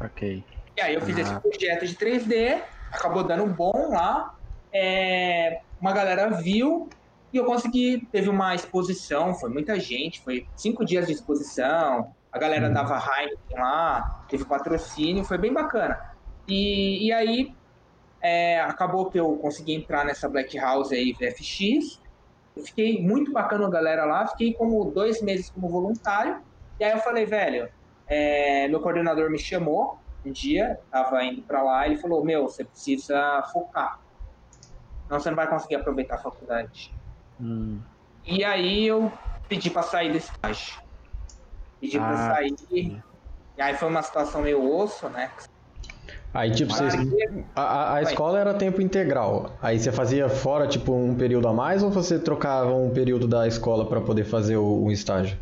[0.00, 0.42] Ok.
[0.76, 1.20] E aí, eu fiz Ah.
[1.22, 4.32] esse projeto de 3D, acabou dando bom lá.
[4.78, 6.88] é, uma galera viu
[7.32, 8.06] e eu consegui.
[8.12, 12.14] Teve uma exposição, foi muita gente, foi cinco dias de exposição.
[12.36, 12.74] A galera Uhum.
[12.74, 15.96] dava Heineken lá, teve patrocínio, foi bem bacana.
[16.46, 17.48] E, e aí
[18.22, 21.98] é, acabou que eu consegui entrar nessa Black House aí, VFX.
[22.54, 26.38] Eu fiquei muito bacana a galera lá, fiquei como dois meses como voluntário.
[26.78, 27.66] E aí eu falei, velho,
[28.06, 32.64] é, meu coordenador me chamou um dia, tava indo pra lá, ele falou, meu, você
[32.64, 33.98] precisa focar.
[35.06, 36.94] Senão você não vai conseguir aproveitar a faculdade.
[37.40, 37.80] Hum.
[38.26, 39.10] E aí eu
[39.48, 40.85] pedi pra sair do estágio.
[41.80, 42.54] Pedi pra Ah, sair.
[43.56, 45.30] E aí foi uma situação meio osso, né?
[46.32, 49.56] Aí, tipo, você, Larguei- a, a- a escola era tempo integral.
[49.60, 53.46] Aí você fazia fora, tipo, um período a mais ou você trocava um período da
[53.48, 55.38] escola pra poder fazer o, o estágio?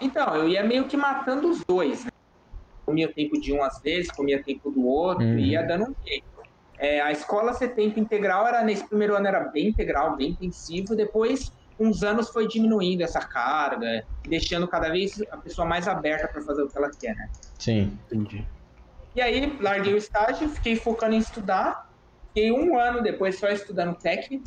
[0.00, 2.10] Então, eu ia meio que matando os dois, né?
[2.86, 5.38] Comia tempo de um às vezes, comia tempo do outro, Uhum.
[5.38, 6.24] ia dando um jeito.
[6.78, 10.94] É, a escola ser tempo integral era nesse primeiro ano era bem integral, bem intensivo,
[10.94, 13.86] depois uns anos foi diminuindo essa carga,
[14.24, 17.28] deixando cada vez a pessoa mais aberta para fazer o que ela quer, né?
[17.58, 17.98] Sim.
[18.06, 18.46] Entendi.
[19.14, 21.74] E aí larguei o estágio, fiquei focando em estudar,
[22.28, 24.44] fiquei um ano depois só estudando técnico.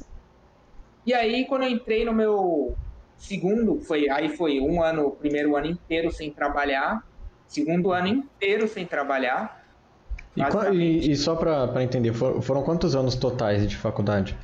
[1.05, 2.77] E aí quando eu entrei no meu
[3.15, 7.01] segundo, foi aí foi um ano, primeiro ano inteiro sem trabalhar,
[7.47, 9.55] segundo ano inteiro sem trabalhar.
[10.35, 10.41] E,
[10.75, 14.37] e- e só pra, pra entender, for- foram quantos anos totais de faculdade?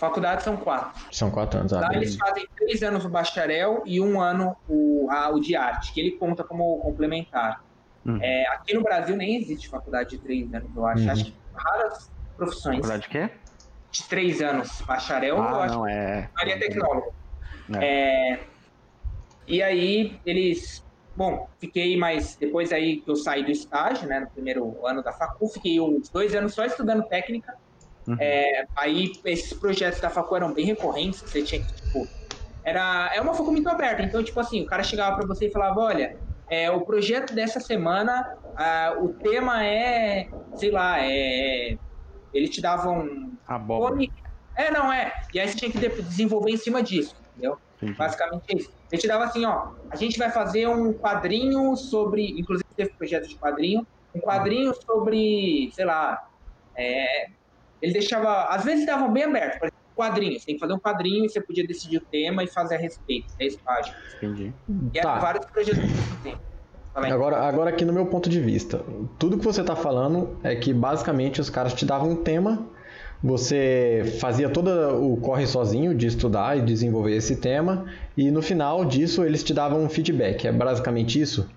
[0.00, 0.98] Faculdade são quatro.
[1.12, 1.72] São quatro anos.
[1.74, 5.54] Ah, Lá eles fazem três anos o bacharel e um ano o, a- o de
[5.54, 7.62] arte, que ele conta como complementar.
[8.06, 8.18] Uhum.
[8.22, 11.04] É, aqui no Brasil nem existe faculdade de três anos, eu acho.
[11.04, 11.10] Uhum.
[11.10, 13.30] Acho que raras profissões Faculdade de quê?
[13.92, 14.80] de três anos.
[14.86, 16.22] Bacharel, eu Ah, acho não, é.
[16.22, 17.12] que Maria Tecnólogo.
[17.80, 18.40] É,
[19.46, 20.82] e aí eles.
[21.14, 22.36] Bom, fiquei mais.
[22.36, 24.20] Depois aí que eu saí do estágio, né?
[24.20, 27.52] No primeiro ano da facul, fiquei uns dois anos só estudando técnica.
[28.06, 28.16] Uhum.
[28.20, 32.08] É, aí esses projetos da facul eram bem recorrentes, você tinha que, tipo.
[32.62, 35.52] Era, é uma facul muito aberta, então, tipo assim, o cara chegava pra você e
[35.52, 36.10] falava: olha,
[36.50, 38.22] é, o projeto dessa semana,
[38.56, 41.76] ah, o tema é, sei lá, é.
[42.32, 43.08] Ele te dava um.
[43.46, 43.96] Abóbora.
[44.56, 45.12] É, não, é.
[45.32, 47.56] E aí você tinha que de- desenvolver em cima disso, entendeu?
[47.76, 47.96] Entendi.
[47.96, 48.68] Basicamente é isso.
[48.92, 49.58] Ele te dava assim, ó,
[49.90, 55.70] a gente vai fazer um quadrinho sobre, inclusive teve projeto de quadrinho, um quadrinho sobre,
[55.72, 56.18] sei lá,
[56.76, 57.06] é,
[57.80, 60.78] ele deixava, às vezes dava bem aberto, por exemplo, quadrinho, você tem que fazer um
[60.78, 63.98] quadrinho e você podia decidir o tema e fazer a respeito, 10 páginas.
[64.16, 64.54] Entendi.
[64.92, 65.18] E eram Tá.
[65.18, 65.80] vários projetos
[66.22, 66.40] tempo.
[66.92, 67.12] Fala aí.
[67.12, 68.84] Agora, agora aqui no meu ponto de vista,
[69.18, 72.66] tudo que você está falando é que basicamente os caras te davam um tema,
[73.22, 74.68] você fazia todo
[75.04, 79.52] o corre sozinho de estudar e desenvolver esse tema, e no final disso eles te
[79.54, 80.46] davam um feedback.
[80.46, 81.48] É basicamente isso?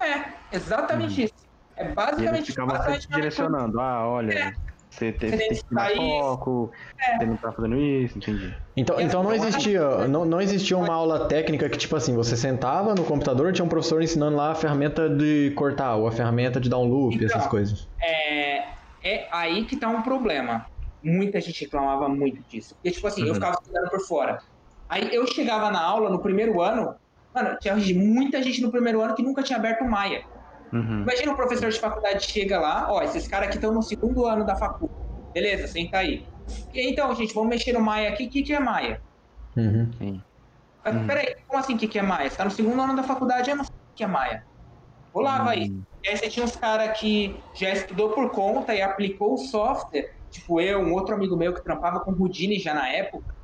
[0.00, 1.34] É, exatamente isso.
[1.76, 3.80] É E ele basicamente ficava basicamente te direcionando.
[3.80, 4.52] Ah, olha, É.
[4.90, 6.70] você tem, Você que sair- foco,
[7.18, 8.52] você não tá fazendo isso, entendi.
[8.76, 12.94] Então, então não existia, não, não existia uma aula técnica que, tipo assim, você sentava
[12.94, 16.68] no computador, tinha um professor ensinando lá a ferramenta de cortar, ou a ferramenta de
[16.68, 17.88] dar um loop, Então, essas coisas.
[18.02, 18.58] é,
[19.02, 20.66] é aí que tá um problema.
[21.02, 22.74] Muita gente reclamava muito disso.
[22.74, 23.34] Porque, tipo assim, eu Uhum.
[23.34, 24.38] ficava estudando por fora.
[24.88, 26.94] Aí eu chegava na aula no primeiro ano,
[27.34, 30.20] mano, tinha muita gente no primeiro ano que nunca tinha aberto o Maia.
[30.72, 31.02] Uhum.
[31.02, 34.44] Imagina um professor de faculdade chega lá, ó, esses caras aqui estão no segundo ano
[34.44, 34.90] da facu.
[35.34, 36.26] Beleza, senta aí.
[36.74, 38.26] Então, gente, vamos mexer no Maia aqui.
[38.26, 39.00] O que, que é Maia?
[39.56, 39.90] Uhum.
[39.98, 40.20] Sim.
[40.84, 41.06] Mas, Uhum.
[41.06, 42.28] Peraí, como assim o que, que é Maia?
[42.28, 44.44] Você tá no segundo ano da faculdade, eu não sei o que é Maia.
[45.12, 45.64] Vou lá, vai.
[45.64, 45.82] Hum.
[46.04, 50.08] E aí você tinha uns caras que já estudou por conta e aplicou o software,
[50.30, 53.34] tipo eu, um outro amigo meu que trampava com Houdini já na época,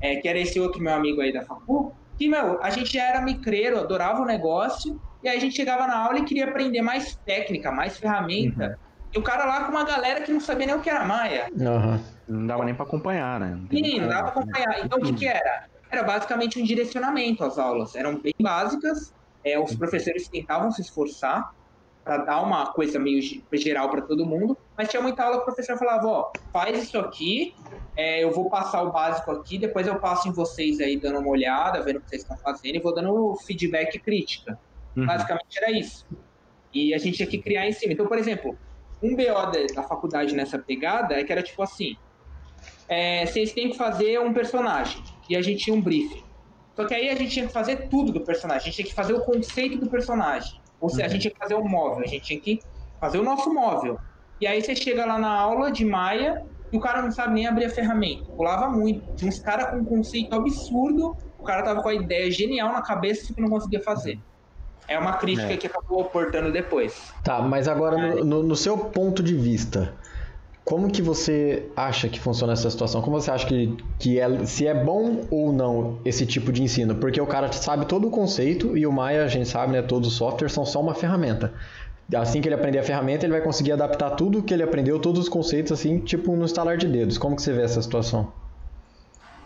[0.00, 3.04] é, que era esse outro meu amigo aí da facu, que, meu, a gente já
[3.04, 6.82] era micreiro, adorava o negócio, e aí a gente chegava na aula e queria aprender
[6.82, 8.78] mais técnica, mais ferramenta.
[9.14, 11.48] E o cara lá com uma galera que não sabia nem o que era Maia.
[11.60, 12.00] Aham.
[12.26, 13.50] Não dava nem pra acompanhar, né?
[13.50, 14.28] Não Sim, não dava né?
[14.30, 14.84] acompanhar.
[14.84, 15.66] Então o que que era?
[15.92, 17.94] era basicamente um direcionamento às aulas.
[17.94, 21.52] Eram bem básicas, é, os professores tentavam se esforçar
[22.02, 23.20] para dar uma coisa meio
[23.52, 26.98] geral para todo mundo, mas tinha muita aula que o professor falava, ó, faz isso
[26.98, 27.54] aqui,
[27.96, 31.28] é, eu vou passar o básico aqui, depois eu passo em vocês aí dando uma
[31.28, 34.58] olhada, vendo o que vocês estão fazendo e vou dando feedback crítica.
[34.96, 35.06] Uhum.
[35.06, 36.06] Basicamente era isso.
[36.72, 37.92] E a gente tinha que criar em cima.
[37.92, 38.56] Então, por exemplo,
[39.02, 41.96] um BO da faculdade nessa pegada é que era tipo assim:
[42.88, 45.02] é, vocês têm que fazer um personagem.
[45.28, 46.22] E a gente tinha um briefing.
[46.76, 48.62] Só que aí a gente tinha que fazer tudo do personagem.
[48.62, 50.60] A gente tinha que fazer o conceito do personagem.
[50.80, 52.04] Ou seja, a gente tinha que fazer o móvel.
[52.04, 52.60] A gente tinha que
[53.00, 53.98] fazer o nosso móvel.
[54.40, 57.46] E aí você chega lá na aula de Maia e o cara não sabe nem
[57.46, 58.24] abrir a ferramenta.
[58.32, 59.14] Pulava muito.
[59.14, 61.16] Tinha uns caras com um conceito absurdo.
[61.38, 64.18] O cara tava com a ideia genial na cabeça que não conseguia fazer.
[64.88, 65.56] É uma crítica é.
[65.56, 67.12] que acabou aportando depois.
[67.22, 69.94] Tá, mas agora no, no, no, seu ponto de vista,
[70.64, 73.00] como que você acha que funciona essa situação?
[73.00, 76.94] Como você acha que, que é, se é bom ou não esse tipo de ensino?
[76.94, 80.08] Porque o cara sabe todo o conceito e o Maya, a gente sabe, né, todos
[80.08, 81.52] os softwares são só uma ferramenta.
[82.14, 85.22] Assim que ele aprender a ferramenta, ele vai conseguir adaptar tudo que ele aprendeu, todos
[85.22, 87.16] os conceitos, assim, tipo no estalar de dedos.
[87.16, 88.32] Como que você vê essa situação?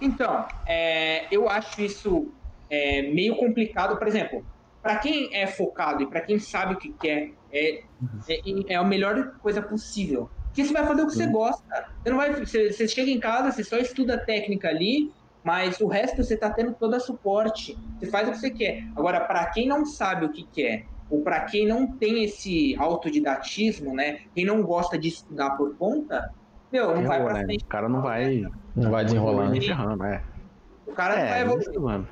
[0.01, 2.29] Então, é, eu acho isso
[2.69, 3.97] é, meio complicado.
[3.97, 4.45] Por exemplo,
[4.87, 7.83] para quem é focado e para quem sabe o que quer, é,
[8.29, 10.31] é, é, a melhor coisa possível.
[10.45, 11.89] Porque você vai fazer o que você gosta.
[12.05, 15.81] Você, não vai, você, você chega em casa, você só estuda a técnica ali, mas
[15.81, 17.77] o resto você está tendo todo a suporte.
[17.99, 18.85] Você faz o que você quer.
[18.95, 23.93] Agora, para quem não sabe o que quer, ou para quem não tem esse autodidatismo,
[23.93, 24.21] né?
[24.37, 26.33] Quem não gosta de estudar por conta,
[26.73, 27.45] meu, não vai pra né?
[27.45, 27.65] frente.
[27.65, 28.45] O cara não vai,
[28.77, 30.05] não vai desenrolando.
[30.05, 30.23] é.
[30.87, 31.81] O cara é, não vai evoluir.
[31.81, 32.09] Mano.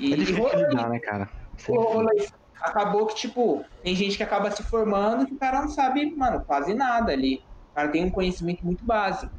[0.00, 1.45] E, é difícil e lidar, né, cara?
[2.60, 6.42] Acabou que, tipo, tem gente que acaba se formando que o cara não sabe, mano,
[6.44, 7.42] quase nada ali.
[7.72, 9.32] O cara tem um conhecimento muito básico.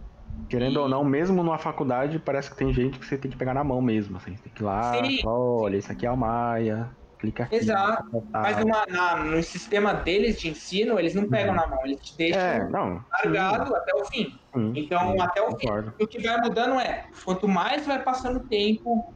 [0.49, 0.77] Querendo e...
[0.77, 3.63] ou não, mesmo numa faculdade, parece que tem gente que você tem que pegar na
[3.63, 4.17] mão mesmo.
[4.17, 5.19] Assim, tem que ir lá, Sim.
[5.25, 7.56] olha, isso aqui é o Maia, clica aqui.
[7.56, 8.23] Exato.
[8.32, 11.60] Mas numa, na, no sistema deles de ensino, eles não pegam uhum.
[11.60, 13.75] na mão, eles te deixam é, não, largado sim.
[13.75, 14.39] até o fim.
[14.53, 15.93] Sim, então, sim, até o concordo.
[15.97, 16.03] fim.
[16.03, 19.13] O que vai mudando é, quanto mais vai passando o tempo,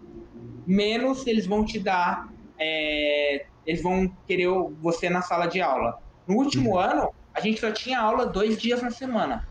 [0.65, 2.27] menos eles vão te dar
[2.61, 4.47] é, eles vão querer
[4.79, 5.99] você na sala de aula.
[6.27, 6.79] No último uhum.
[6.79, 9.47] ano, a gente só tinha aula dois dias na semana.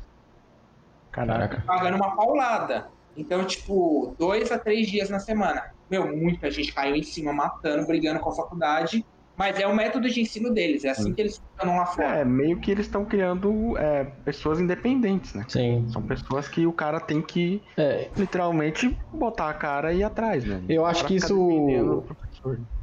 [1.11, 1.62] Caraca.
[1.66, 2.88] Pagando uma paulada.
[3.16, 5.75] Então, tipo, dois a três dias na semana.
[5.90, 9.05] Meu, muita gente caiu em cima, matando, brigando com a faculdade.
[9.37, 12.18] Mas é o método de ensino deles, é assim que eles funcionam lá fora.
[12.18, 15.46] É, meio que eles estão criando é, pessoas independentes, né?
[15.49, 15.87] Sim.
[15.88, 18.11] São pessoas que o cara tem que é.
[18.14, 20.62] literalmente botar a cara e ir atrás, né?
[20.68, 22.05] Eu acho que isso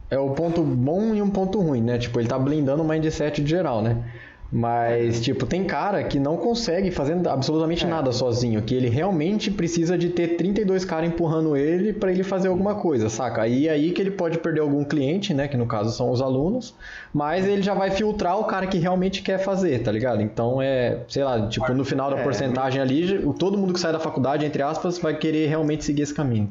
[0.09, 1.97] é o ponto bom e um ponto ruim, né?
[1.97, 4.03] Tipo, ele tá blindando o mindset de geral, né?
[4.49, 7.87] Mas, tipo, tem cara que não consegue fazer absolutamente é.
[7.87, 12.47] nada sozinho, que ele realmente precisa de ter 32 caras empurrando ele para ele fazer
[12.47, 13.41] alguma coisa, saca?
[13.41, 16.73] Aí aí que ele pode perder algum cliente, né, que no caso são os alunos,
[17.13, 20.21] mas ele já vai filtrar o cara que realmente quer fazer, tá ligado?
[20.21, 23.91] Então é, sei lá, tipo, no final da é, porcentagem ali, todo mundo que sai
[23.91, 26.49] da faculdade, entre aspas, vai querer realmente seguir esse caminho.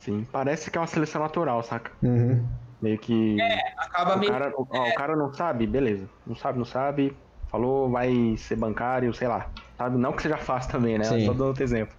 [0.00, 1.92] Sim, parece que é uma seleção natural, saca?
[2.02, 2.46] Uhum.
[2.80, 3.40] Meio que.
[3.40, 4.32] É, acaba o meio.
[4.32, 4.90] Cara, ó, é...
[4.90, 6.08] O cara não sabe, beleza.
[6.26, 7.16] Não sabe, não sabe.
[7.48, 9.48] Falou, vai ser bancário, sei lá.
[9.76, 9.98] Sabe?
[9.98, 11.04] Não que seja fácil também, né?
[11.04, 11.26] Sim.
[11.26, 11.94] Só dando outro exemplo.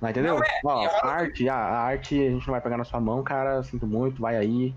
[0.00, 0.36] Mas entendeu?
[0.36, 3.00] Não, é, ó, a arte, a, a, arte a gente não vai pegar na sua
[3.00, 3.62] mão, cara.
[3.62, 4.74] Sinto muito, vai aí.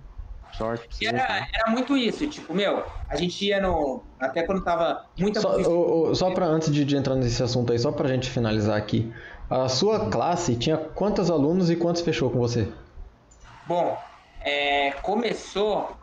[0.53, 1.05] Sorte.
[1.05, 4.03] Era, era muito isso, tipo, meu, a gente ia no.
[4.19, 5.41] Até quando tava muita.
[5.41, 8.29] Só, o, o, só pra antes de, de entrar nesse assunto aí, só pra gente
[8.29, 9.12] finalizar aqui.
[9.53, 12.73] A sua classe tinha quantos alunos e quantos fechou com você?
[13.67, 13.95] Bom,
[14.41, 15.95] é, começou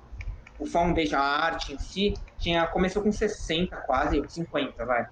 [0.56, 5.04] o Foundation, a arte em si, tinha, começou com 60 quase, 50, vai.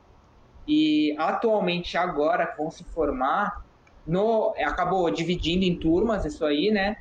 [0.68, 3.64] E atualmente agora vão se formar,
[4.07, 6.96] no, acabou dividindo em turmas isso aí, né?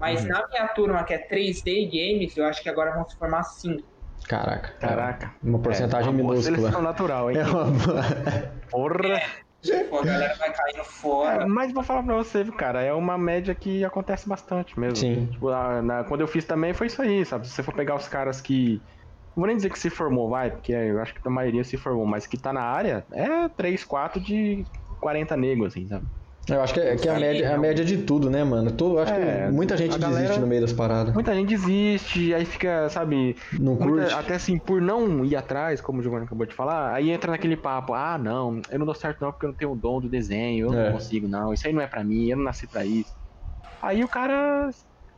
[0.00, 0.28] Mas uhum.
[0.28, 3.86] na minha turma, que é 3D Games, eu acho que agora vão se formar 5.
[4.26, 4.72] Caraca.
[4.80, 5.34] Caraca.
[5.42, 6.80] Uma porcentagem é, uma minúscula.
[6.80, 7.36] natural, hein?
[7.40, 7.66] É uma...
[8.70, 9.18] Porra!
[9.18, 9.47] É.
[9.62, 11.42] Tipo, a galera vai caindo fora.
[11.42, 14.96] É, mas vou falar pra você, cara, é uma média que acontece bastante mesmo.
[14.96, 15.26] Sim.
[15.26, 17.46] Tipo, na, na, quando eu fiz também foi isso aí, sabe?
[17.46, 18.80] Se você for pegar os caras que.
[19.36, 21.76] Não vou nem dizer que se formou, vai, porque eu acho que a maioria se
[21.76, 24.66] formou, mas que tá na área, é 3, 4 de
[25.00, 26.06] 40 negros, assim, sabe?
[26.48, 28.70] Eu acho que é, que é a, média, é a média de tudo, né, mano?
[28.70, 31.12] Tudo, acho é, que muita gente galera, desiste no meio das paradas.
[31.12, 33.36] Muita gente desiste, aí fica, sabe.
[33.52, 34.14] Não muita, curte.
[34.14, 37.56] Até assim, por não ir atrás, como o Giovanni acabou de falar, aí entra naquele
[37.56, 40.08] papo: ah, não, eu não dou certo não porque eu não tenho o dom do
[40.08, 40.84] desenho, eu é.
[40.86, 43.12] não consigo não, isso aí não é pra mim, eu não nasci pra isso.
[43.82, 44.70] Aí o cara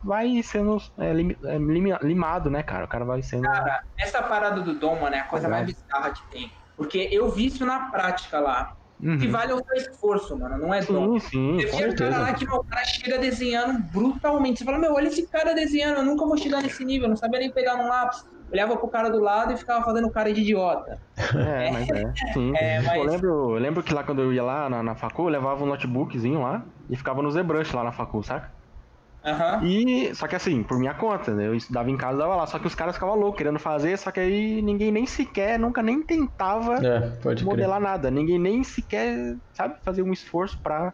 [0.03, 2.85] vai sendo é, lim, é, limado, né, cara?
[2.85, 3.43] O cara vai sendo.
[3.43, 6.51] Cara, essa parada do dom, mano, é a coisa mais bizarra que tem.
[6.77, 8.73] Porque eu vi isso na prática lá.
[9.02, 9.18] Uhum.
[9.18, 11.18] que vale o seu esforço, mano, não é dom.
[11.18, 14.58] Sim, sim, Você cara lá que o cara chega desenhando brutalmente.
[14.58, 17.16] Você fala, meu, olha esse cara desenhando, eu nunca vou chegar nesse nível, eu não
[17.16, 18.24] sabia nem pegar no lápis.
[18.52, 20.98] Olhava pro cara do lado e ficava fazendo cara de idiota.
[21.16, 22.12] É, mas é.
[22.32, 22.52] Sim.
[22.58, 22.96] É, mas...
[22.96, 25.62] Eu, lembro, eu lembro que lá quando eu ia lá na, na facu, eu levava
[25.62, 28.60] um notebookzinho lá e ficava no ZBrush lá na facu, saca?
[29.24, 29.66] Uhum.
[29.66, 31.46] E, só que assim, por minha conta, né?
[31.46, 32.46] Eu estudava em casa, dava lá.
[32.46, 35.83] Só que os caras ficavam loucos querendo fazer, só que aí ninguém nem sequer, nunca
[35.83, 37.90] nem tentava é, modelar crer.
[37.90, 38.11] nada.
[38.11, 40.92] Ninguém nem sequer, sabe, fazer um esforço pra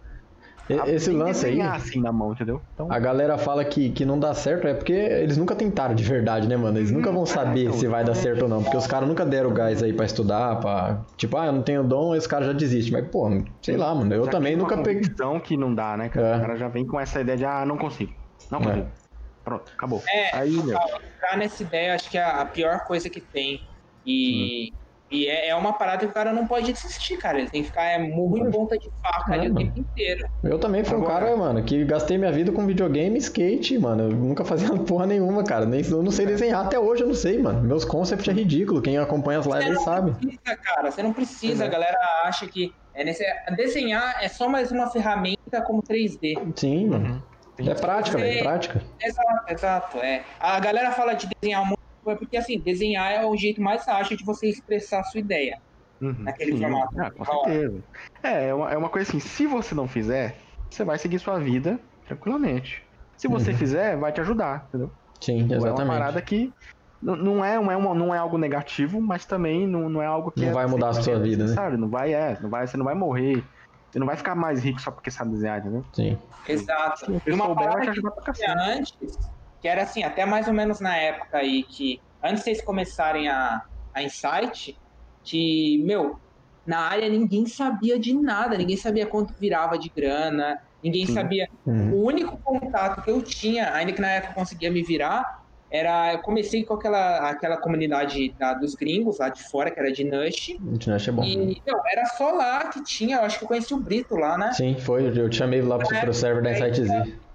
[0.68, 1.60] esse lance aí.
[1.60, 2.60] Assim na mão, entendeu?
[2.74, 2.90] Então...
[2.90, 6.48] A galera fala que, que não dá certo, é porque eles nunca tentaram de verdade,
[6.48, 6.78] né, mano?
[6.78, 8.62] Eles nunca vão saber é, então, se vai dar certo ou não.
[8.62, 11.04] Porque os caras nunca deram gás aí pra estudar, pra.
[11.16, 12.92] Tipo, ah, eu não tenho dom, esse cara já desiste.
[12.92, 13.30] Mas, pô,
[13.62, 14.12] sei lá, mano.
[14.12, 15.08] Eu já também nunca peguei.
[15.42, 16.26] que não dá, né, cara?
[16.26, 16.36] É.
[16.36, 18.12] O cara já vem com essa ideia de, ah, não consigo.
[18.50, 18.86] Não consigo.
[18.86, 19.06] É.
[19.44, 20.02] Pronto, acabou.
[20.08, 20.76] É, aí, meu.
[20.80, 23.60] Ficar nessa ideia, acho que é a pior coisa que tem.
[24.04, 24.72] E.
[24.72, 27.38] Hum e é, é, uma parada que o cara não pode desistir, cara.
[27.38, 29.60] Ele tem que ficar é, murro em ponta de faca é, ali mano.
[29.60, 30.28] o tempo inteiro.
[30.42, 31.14] Eu também fui Agora...
[31.14, 34.04] um cara, mano, que gastei minha vida com videogame e skate, mano.
[34.04, 35.64] Eu nunca fazia porra nenhuma, cara.
[35.64, 37.62] Nem, eu não sei desenhar até hoje, eu não sei, mano.
[37.62, 38.82] Meus concepts é ridículo.
[38.82, 40.10] Quem acompanha as lives sabe.
[40.10, 40.90] Você não precisa, cara.
[40.90, 41.64] Você não precisa.
[41.64, 43.24] A galera acha que é nesse...
[43.56, 46.52] desenhar é só mais uma ferramenta como 3D.
[46.56, 47.22] Sim, mano.
[47.60, 47.70] Uhum.
[47.70, 48.38] É prática, velho.
[48.38, 48.82] É prática.
[49.00, 49.98] Exato, exato.
[49.98, 50.24] É.
[50.40, 54.16] A galera fala de desenhar muito é porque, assim, desenhar é o jeito mais fácil
[54.16, 55.58] de você expressar a sua ideia.
[56.00, 56.58] Uhum, naquele sim.
[56.58, 57.00] formato.
[57.00, 57.82] Ah, com certeza.
[58.22, 60.36] É, é uma, é uma coisa assim, se você não fizer,
[60.70, 62.84] você vai seguir sua vida tranquilamente.
[63.16, 63.56] Se você uhum.
[63.56, 64.90] fizer, vai te ajudar, entendeu?
[65.20, 65.80] Sim, exatamente.
[65.80, 66.52] É uma parada que
[67.00, 70.30] não é, não é, uma, não é algo negativo, mas também não, não é algo
[70.30, 70.42] que.
[70.42, 71.54] Não é, vai mudar a sua vida, né?
[71.54, 71.76] Sabe?
[71.76, 73.42] Não vai, é, não vai, você não vai morrer.
[73.90, 75.84] Você não vai ficar mais rico só porque sabe desenhar, entendeu?
[75.92, 76.18] Sim.
[76.46, 77.20] Exato.
[77.20, 79.18] Se uma parada que eu tinha antes,
[79.66, 83.26] que era assim, até mais ou menos na época aí que, antes de vocês começarem
[83.26, 84.78] a, a Insight,
[85.24, 86.20] que, meu,
[86.64, 91.14] na área ninguém sabia de nada, ninguém sabia quanto virava de grana, ninguém Sim.
[91.14, 91.48] sabia.
[91.66, 91.94] Uhum.
[91.94, 96.12] O único contato que eu tinha, ainda que na época eu conseguia me virar, era.
[96.12, 100.04] Eu comecei com aquela, aquela comunidade da, dos gringos lá de fora, que era de
[100.04, 100.56] Nush.
[100.60, 101.24] De Nush é bom.
[101.24, 104.38] E, não, era só lá que tinha, eu acho que eu conheci o Brito lá,
[104.38, 104.52] né?
[104.52, 105.08] Sim, foi.
[105.08, 107.25] Eu te chamei lá pro, pro server da Insight Z.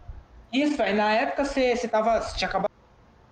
[0.51, 2.21] Isso, aí na época você, você tava.
[2.21, 2.71] Você tinha acabado.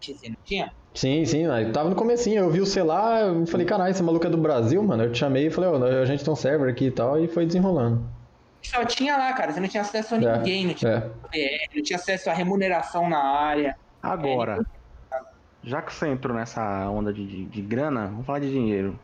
[0.08, 0.72] Não tinha?
[0.94, 4.02] Sim, sim, eu tava no comecinho, eu vi o C lá, eu falei, caralho, esse
[4.02, 5.04] maluco é do Brasil, mano.
[5.04, 7.24] Eu te chamei e falei, ó, oh, a gente tem um server aqui e tal,
[7.24, 8.04] e foi desenrolando.
[8.62, 11.68] Só tinha lá, cara, você não tinha acesso a é, ninguém, não tinha, é.
[11.74, 13.78] não tinha acesso a remuneração na área.
[14.02, 14.66] Agora,
[15.12, 15.18] é,
[15.64, 19.00] já que você entrou nessa onda de, de, de grana, vamos falar de dinheiro.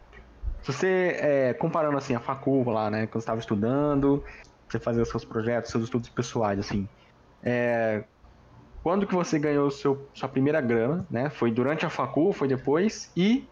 [0.64, 4.24] Se você, é, comparando assim, a facul lá, né, quando você estava estudando,
[4.68, 6.90] você fazia os seus projetos, seus estudos pessoais, assim,
[7.46, 8.04] é,
[8.82, 11.30] quando que você ganhou seu, sua primeira grana, né?
[11.30, 13.12] Foi durante a facul, foi depois?
[13.16, 13.48] E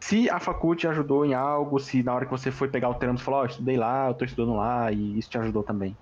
[0.00, 2.94] se a facul te ajudou em algo, se na hora que você foi pegar o
[2.94, 5.62] termo, você falou, ó, oh, estudei lá, eu tô estudando lá, e isso te ajudou
[5.62, 5.96] também.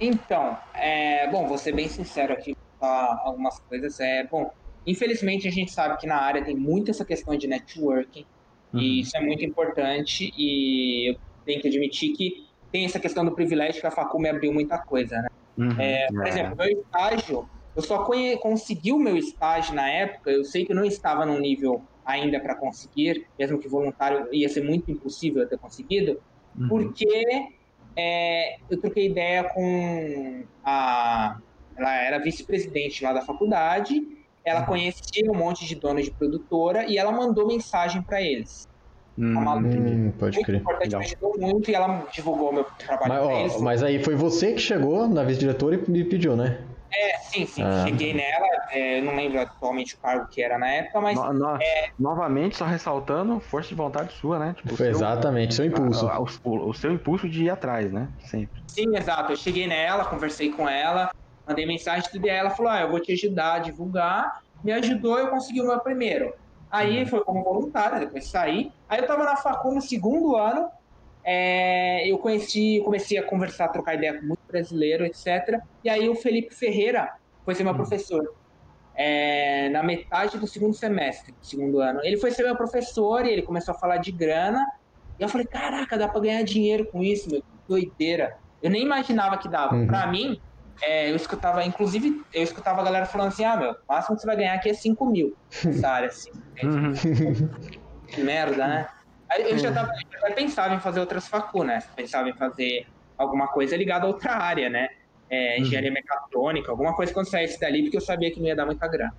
[0.00, 4.00] Então, é, bom, vou ser bem sincero aqui, falar algumas coisas.
[4.00, 4.50] É, bom,
[4.86, 8.24] infelizmente a gente sabe que na área tem muito essa questão de networking,
[8.72, 8.80] uhum.
[8.80, 13.32] e isso é muito importante, e eu tenho que admitir que tem essa questão do
[13.32, 15.28] privilégio que a facul me abriu muita coisa, né?
[15.56, 16.28] Uhum, é, por é.
[16.28, 18.04] exemplo, meu estágio, eu só
[18.40, 22.40] consegui o meu estágio na época, eu sei que eu não estava num nível ainda
[22.40, 26.20] para conseguir, mesmo que voluntário ia ser muito impossível eu ter conseguido,
[26.58, 26.68] uhum.
[26.68, 27.48] porque
[27.96, 31.38] é, eu troquei ideia com a.
[31.74, 34.02] Ela era vice-presidente lá da faculdade,
[34.44, 34.66] ela uhum.
[34.66, 38.68] conhecia um monte de donos de produtora e ela mandou mensagem para eles.
[39.18, 40.60] Hum, pode muito crer.
[40.60, 43.60] importante, me ajudou muito e ela divulgou o meu trabalho mas, ó, eles.
[43.60, 46.66] Mas aí foi você que chegou na vice-diretora e pediu, né?
[46.94, 47.62] É, sim, sim.
[47.62, 47.84] Ah.
[47.84, 51.16] Cheguei nela, é, não lembro atualmente o cargo que era na época, mas.
[51.16, 51.90] No, no, é...
[51.98, 54.54] Novamente, só ressaltando, força de vontade sua, né?
[54.54, 56.06] Tipo, seu, Exatamente, seu impulso.
[56.06, 58.08] A, a, o, o, seu impulso de ir atrás, né?
[58.20, 58.60] Sempre.
[58.66, 59.32] Sim, exato.
[59.32, 61.10] Eu cheguei nela, conversei com ela,
[61.46, 64.30] mandei mensagem, tudo e ela falou: ah, eu vou te ajudar a divulgar.
[64.62, 66.30] Me ajudou, eu consegui o meu primeiro.
[66.72, 68.72] Aí foi como voluntário, depois saí.
[68.88, 70.70] Aí eu tava na facul no segundo ano.
[71.22, 75.60] É, eu conheci, comecei a conversar, a trocar ideia com muito brasileiro, etc.
[75.84, 77.12] E aí o Felipe Ferreira
[77.44, 77.76] foi ser meu hum.
[77.76, 78.34] professor.
[78.94, 82.00] É, na metade do segundo semestre, do segundo ano.
[82.02, 84.64] Ele foi ser meu professor e ele começou a falar de grana.
[85.20, 87.42] E eu falei, caraca, dá pra ganhar dinheiro com isso, meu.
[87.68, 88.38] Doideira.
[88.62, 89.74] Eu nem imaginava que dava.
[89.74, 89.86] Uhum.
[89.86, 90.40] Pra mim,
[90.80, 94.22] é, eu escutava, inclusive, eu escutava a galera falando assim, ah, meu, o máximo que
[94.22, 96.30] você vai ganhar aqui é 5 mil nessa área, assim.
[96.62, 96.92] Uhum.
[98.06, 98.88] que merda, né?
[99.30, 101.82] Aí eu já, tava, eu já pensava em fazer outras facu, né?
[101.96, 104.88] Pensava em fazer alguma coisa ligada a outra área, né?
[105.30, 105.62] É, uhum.
[105.62, 108.86] engenharia mecatrônica, alguma coisa quando saísse dali, porque eu sabia que não ia dar muita
[108.86, 109.14] grana.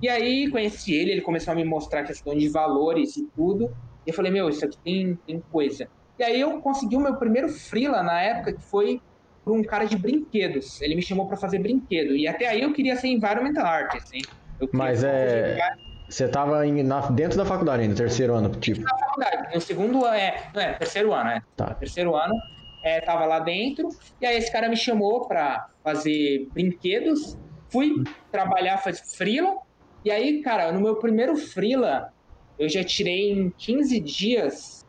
[0.00, 3.72] E aí conheci ele, ele começou a me mostrar a questão de valores e tudo.
[4.04, 5.88] E eu falei, meu, isso aqui tem, tem coisa.
[6.18, 9.00] E aí eu consegui o meu primeiro freela na época, que foi
[9.44, 10.80] para um cara de brinquedos.
[10.80, 12.16] Ele me chamou para fazer brinquedo.
[12.16, 14.22] E até aí eu queria ser environmental artist, hein?
[14.72, 15.58] Mas é.
[16.08, 16.62] Você estava
[17.10, 18.82] dentro da faculdade ainda, terceiro ano, tipo?
[18.82, 21.42] Na faculdade, no segundo é, não é, terceiro ano, é.
[21.56, 21.72] Tá.
[21.72, 22.34] Terceiro ano,
[22.84, 23.88] é, tava lá dentro,
[24.20, 27.38] e aí esse cara me chamou para fazer brinquedos,
[27.70, 27.94] fui
[28.30, 29.56] trabalhar, fazer freela,
[30.04, 32.12] e aí, cara, no meu primeiro freela,
[32.58, 34.81] eu já tirei em 15 dias,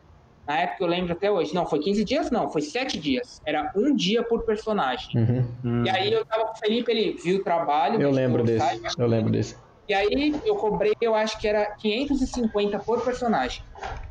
[0.46, 3.72] na época eu lembro até hoje, não, foi 15 dias não, foi 7 dias, era
[3.74, 5.08] um dia por personagem.
[5.16, 5.84] Uhum.
[5.84, 8.00] E aí eu tava com o Felipe, ele viu o trabalho.
[8.00, 9.56] Eu lembro desse, site, eu lembro desse.
[9.88, 13.62] E aí eu cobrei, eu acho que era 550 por personagem.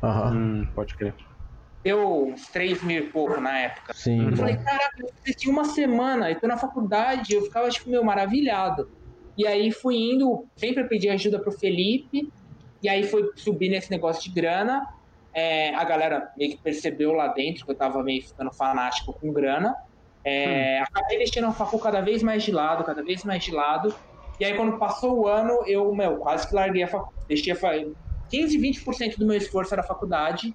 [0.02, 1.14] Aham, hum, pode crer.
[1.82, 3.92] Deu uns 3 mil e pouco na época.
[3.94, 4.30] Sim.
[4.30, 8.04] Eu falei, caraca, eu assisti uma semana, eu tô na faculdade, eu ficava, tipo, meio
[8.04, 8.88] maravilhado.
[9.36, 12.32] E aí fui indo, sempre pedi ajuda pro Felipe,
[12.82, 14.80] e aí foi subir nesse negócio de grana.
[15.34, 19.32] É, a galera meio que percebeu lá dentro que eu tava meio ficando fanático com
[19.32, 19.74] grana.
[20.24, 20.84] É, hum.
[20.84, 23.94] Acabei deixando a facu cada vez mais de lado, cada vez mais de lado.
[24.38, 27.26] E aí, quando passou o ano, eu, meu, quase que larguei a faculdade.
[27.28, 27.56] Deixei a
[28.30, 30.54] 15, 20% do meu esforço era a faculdade.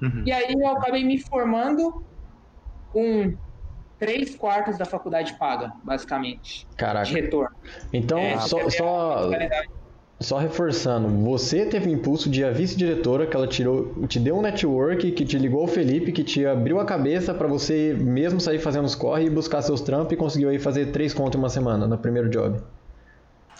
[0.00, 0.22] Uhum.
[0.26, 2.04] E aí, eu acabei me formando
[2.92, 3.36] com
[3.98, 6.66] três quartos da faculdade paga, basicamente.
[6.76, 7.06] Caraca.
[7.06, 7.54] De retorno.
[7.92, 9.30] Então, é, só, só,
[10.20, 14.42] só reforçando, você teve o impulso de a vice-diretora que ela tirou, te deu um
[14.42, 18.58] network, que te ligou o Felipe, que te abriu a cabeça para você mesmo sair
[18.58, 21.48] fazendo os corre e buscar seus trampos e conseguiu aí fazer três contos em uma
[21.48, 22.60] semana no primeiro job.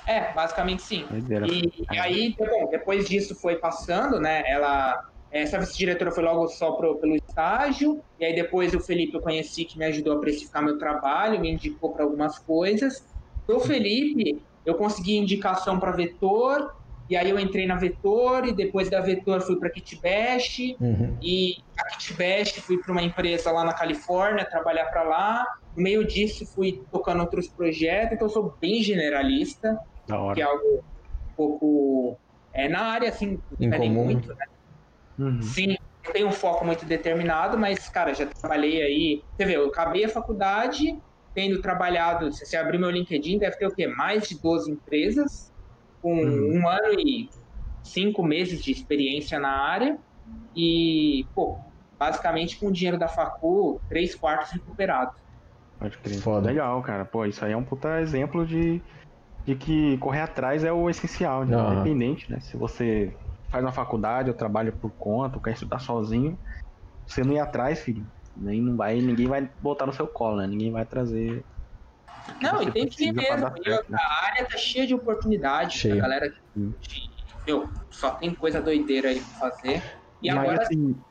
[0.07, 1.07] É, basicamente sim.
[1.51, 4.43] E, e, aí, bom, depois disso foi passando, né?
[4.47, 9.23] Ela, essa vice-diretora foi logo só pro, pelo estágio, e aí depois o Felipe eu
[9.23, 13.03] conheci que me ajudou a precificar meu trabalho, me indicou para algumas coisas.
[13.47, 16.71] Do Felipe, eu consegui indicação para Vetor,
[17.09, 21.19] e aí eu entrei na Vetor, e depois da Vetor fui para Kitbash, uhum.
[21.21, 25.47] e a Kitbash fui para uma empresa lá na Califórnia, trabalhar para lá.
[25.77, 29.77] No meio disso fui tocando outros projetos, então eu sou bem generalista
[30.35, 30.85] que é algo
[31.29, 32.19] um pouco
[32.53, 34.45] é, na área, assim, difere muito, né?
[35.19, 35.43] Uhum.
[35.43, 39.23] Sim, eu tenho um foco muito determinado, mas, cara, já trabalhei aí.
[39.37, 40.97] Você vê, eu acabei a faculdade,
[41.35, 43.87] tendo trabalhado, se você abrir meu LinkedIn, deve ter o quê?
[43.87, 45.53] Mais de 12 empresas,
[46.03, 46.61] com uhum.
[46.61, 47.28] um ano e
[47.83, 49.99] cinco meses de experiência na área.
[50.55, 51.59] E, pô,
[51.99, 55.12] basicamente com o dinheiro da facu, três quartos recuperado.
[55.78, 56.20] Pode crer.
[56.20, 56.49] Foda.
[56.49, 57.05] Legal, cara.
[57.05, 58.83] Pô, isso aí é um puta exemplo de
[59.45, 61.57] de que correr atrás é o essencial, né?
[61.57, 61.72] Uhum.
[61.72, 62.41] independente, né?
[62.41, 63.16] Se você
[63.49, 66.39] faz uma faculdade ou trabalha por conta, ou quer estudar sozinho,
[67.07, 68.07] você não ir atrás, filho,
[68.37, 70.47] nem não vai, ninguém vai botar no seu colo, né?
[70.47, 71.45] Ninguém vai trazer.
[72.41, 73.51] Não, e tem que ir mesmo.
[73.62, 73.99] Certo, né?
[74.01, 75.95] A área tá cheia de oportunidades, cheia.
[75.95, 76.74] a galera que,
[77.47, 79.83] meu, só tem coisa doideira aí pra fazer.
[80.22, 81.03] E Mas, agora assim,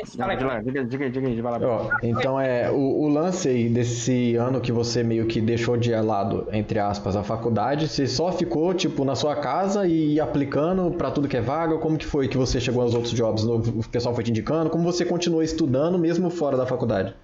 [0.00, 0.64] mas fala aí.
[0.64, 1.98] Diga, diga, diga, diga, vai lá.
[2.02, 6.48] então, é, o, o, lance aí desse ano que você meio que deixou de lado,
[6.52, 11.28] entre aspas, a faculdade, você só ficou, tipo, na sua casa e aplicando para tudo
[11.28, 11.78] que é vaga?
[11.78, 13.44] Como que foi que você chegou aos outros jobs?
[13.44, 14.70] O pessoal foi te indicando?
[14.70, 17.14] Como você continuou estudando mesmo fora da faculdade?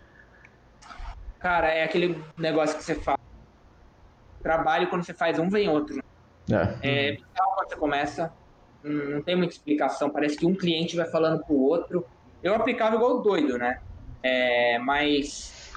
[1.39, 3.19] Cara, é aquele negócio que você fala.
[4.43, 6.03] Trabalho, quando você faz um, vem outro.
[6.51, 6.77] É.
[6.83, 8.33] é quando você começa,
[8.83, 10.11] não tem muita explicação.
[10.11, 12.05] Parece que um cliente vai falando pro outro
[12.45, 13.75] eu aplicava igual doido, né?
[14.23, 15.73] É, mas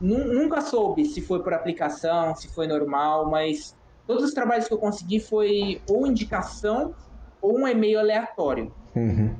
[0.00, 3.74] nunca soube se foi por aplicação, se foi normal, mas
[4.06, 6.92] todos os trabalhos que eu consegui foi ou indicação
[7.40, 8.74] ou um e-mail aleatório.
[8.96, 9.34] Uhum.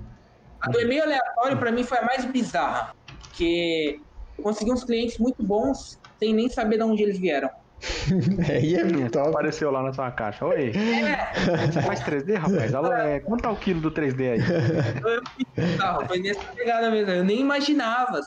[0.61, 3.97] A do e-mail aleatório para mim foi a mais bizarra, porque
[4.39, 7.51] eu consegui uns clientes muito bons sem nem saber de onde eles vieram.
[8.51, 9.29] é, e é top.
[9.31, 10.45] Apareceu lá na sua caixa.
[10.47, 10.71] Oi.
[10.71, 11.67] É.
[11.67, 12.75] Você faz 3D, rapaz?
[12.75, 14.39] Alô, é, quanto tá o quilo do 3D aí?
[15.05, 17.11] Eu, foi nessa pegada mesmo.
[17.11, 18.21] Eu nem imaginava.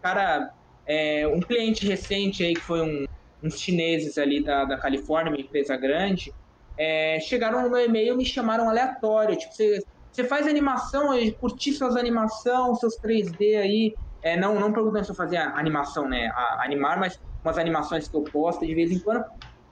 [0.00, 0.50] Cara,
[0.86, 3.04] é, um cliente recente aí, que foi um,
[3.42, 6.32] uns chineses ali da, da Califórnia, uma empresa grande,
[6.76, 9.36] é, chegaram no meu e-mail e me chamaram aleatório.
[9.36, 9.78] Tipo, você,
[10.10, 13.94] você faz animação, eu curti suas animações, seus 3D aí.
[14.24, 16.28] É, não, não perguntando se eu fazia animação, né?
[16.34, 19.24] A, animar, mas umas animações que eu posto de vez em quando.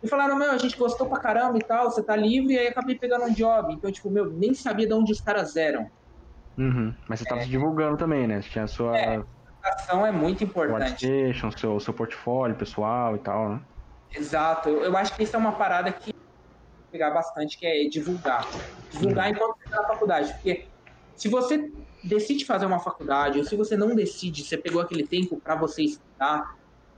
[0.02, 2.68] E falaram, meu, a gente gostou pra caramba e tal, você tá livre, e aí
[2.68, 3.72] acabei pegando um job.
[3.74, 5.90] Então, tipo, meu, nem sabia de onde os caras eram.
[6.56, 6.94] Uhum.
[7.08, 7.44] Mas você tava é.
[7.44, 8.40] se divulgando também, né?
[8.40, 8.96] Você tinha a sua.
[8.96, 11.06] É, a ação é muito importante.
[11.44, 13.60] O seu, seu portfólio pessoal e tal, né?
[14.14, 14.68] Exato.
[14.68, 16.12] Eu, eu acho que isso é uma parada que
[16.90, 18.46] pegar bastante, que é divulgar.
[18.90, 19.32] Divulgar uhum.
[19.32, 20.32] enquanto você tá na faculdade.
[20.34, 20.66] Porque
[21.14, 21.70] se você
[22.02, 25.82] decide fazer uma faculdade, ou se você não decide, você pegou aquele tempo para você
[25.82, 26.42] estudar,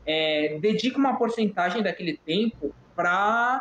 [0.06, 3.60] é, dedica uma porcentagem daquele tempo para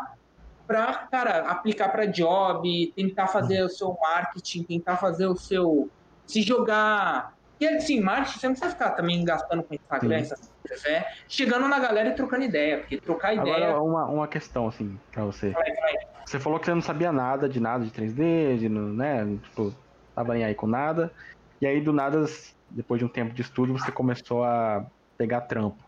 [0.68, 5.90] para cara aplicar para job, tentar fazer o seu marketing, tentar fazer o seu
[6.26, 7.30] se jogar
[7.60, 10.24] E assim, marketing, você não precisa ficar também gastando com Instagram, Sim.
[10.24, 10.86] essas coisas.
[10.86, 13.68] É chegando na galera e trocando ideia, porque trocar ideia.
[13.68, 15.50] Agora, uma, uma questão, assim, pra você.
[15.50, 15.94] Vai, vai.
[16.26, 19.26] Você falou que você não sabia nada de nada de 3D, de, não- né?
[19.44, 19.76] Tipo,
[20.16, 21.12] tava nem aí com nada.
[21.60, 22.24] E aí, do nada,
[22.70, 24.86] depois de um tempo de estudo, você começou a
[25.18, 25.84] pegar trampo.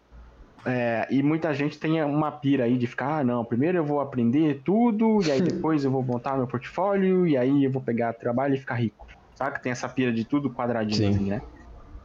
[0.65, 3.99] É, e muita gente tem uma pira aí de ficar, ah, não, primeiro eu vou
[3.99, 8.13] aprender tudo, e aí depois eu vou montar meu portfólio, e aí eu vou pegar
[8.13, 9.05] trabalho e ficar rico.
[9.35, 11.15] Sabe que tem essa pira de tudo quadradinho Sim.
[11.15, 11.41] assim, né?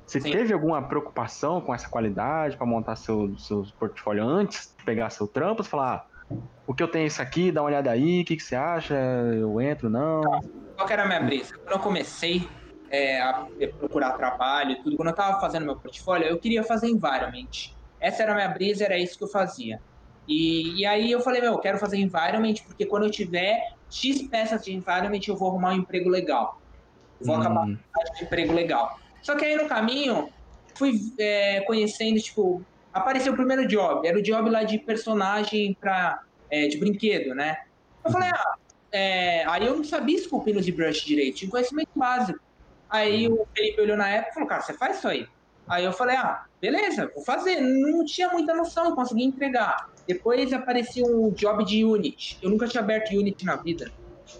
[0.07, 0.31] Você Sim.
[0.31, 5.29] teve alguma preocupação com essa qualidade para montar seu, seu portfólio antes de pegar seu
[5.29, 5.63] trampo?
[5.63, 6.07] Você falar, ah,
[6.67, 8.57] o que eu tenho é isso aqui, dá uma olhada aí, o que, que você
[8.57, 8.95] acha?
[8.95, 10.23] Eu entro, não?
[10.75, 11.53] Qual que era a minha brisa?
[11.63, 12.49] Quando eu comecei
[12.91, 13.47] é, a
[13.79, 17.78] procurar trabalho e tudo, quando eu tava fazendo meu portfólio, eu queria fazer environment.
[18.01, 19.78] Essa era a minha brisa, era isso que eu fazia.
[20.26, 24.28] E, e aí eu falei, meu, eu quero fazer environment, porque quando eu tiver X
[24.28, 26.53] peças de environment, eu vou arrumar um emprego legal.
[27.20, 27.76] Vou acabar Hum,
[28.18, 28.90] de emprego legal.
[29.22, 30.28] Só que aí no caminho,
[30.76, 36.16] fui é, conhecendo, tipo, apareceu o primeiro job, era o job lá de personagem pra,
[36.51, 37.57] é, de brinquedo, né?
[38.05, 38.55] Eu falei, ah,
[38.92, 42.38] é, aí eu não sabia esculpir no ZBrush direito, tinha um conhecimento básico.
[42.90, 45.26] Aí o Felipe olhou na época e falou, cara, você faz isso aí.
[45.71, 47.61] Aí eu falei, ah, beleza, vou fazer.
[47.61, 49.77] Não tinha muita noção, consegui entregar.
[50.07, 52.39] Depois apareceu um job de Unity.
[52.43, 53.91] Eu nunca tinha aberto Unity na vida.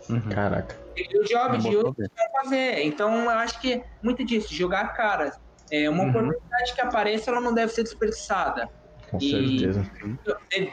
[0.09, 0.29] uhum.
[0.31, 0.75] Caraca.
[0.95, 2.83] Peguei o job Não de Unity pra fazer.
[2.85, 5.33] Então eu acho que muito disso, jogar a cara.
[5.71, 6.09] É uma Uhum.
[6.09, 8.67] oportunidade que apareça, ela não deve ser desperdiçada.
[9.11, 9.91] Com E- certeza.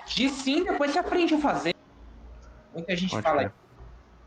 [0.08, 1.72] Diz sim, depois você aprende a fazer.
[2.74, 3.54] Muita gente Pode fala.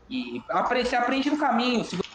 [0.09, 0.41] E
[0.83, 1.83] você aprende no caminho.
[1.83, 2.08] Se você-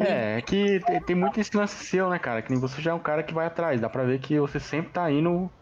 [0.00, 2.42] É, é que tem, tem muito esse lance seu, né, cara?
[2.42, 3.80] Que nem você já é um cara que vai atrás.
[3.80, 5.52] Dá pra ver que você sempre tá indo,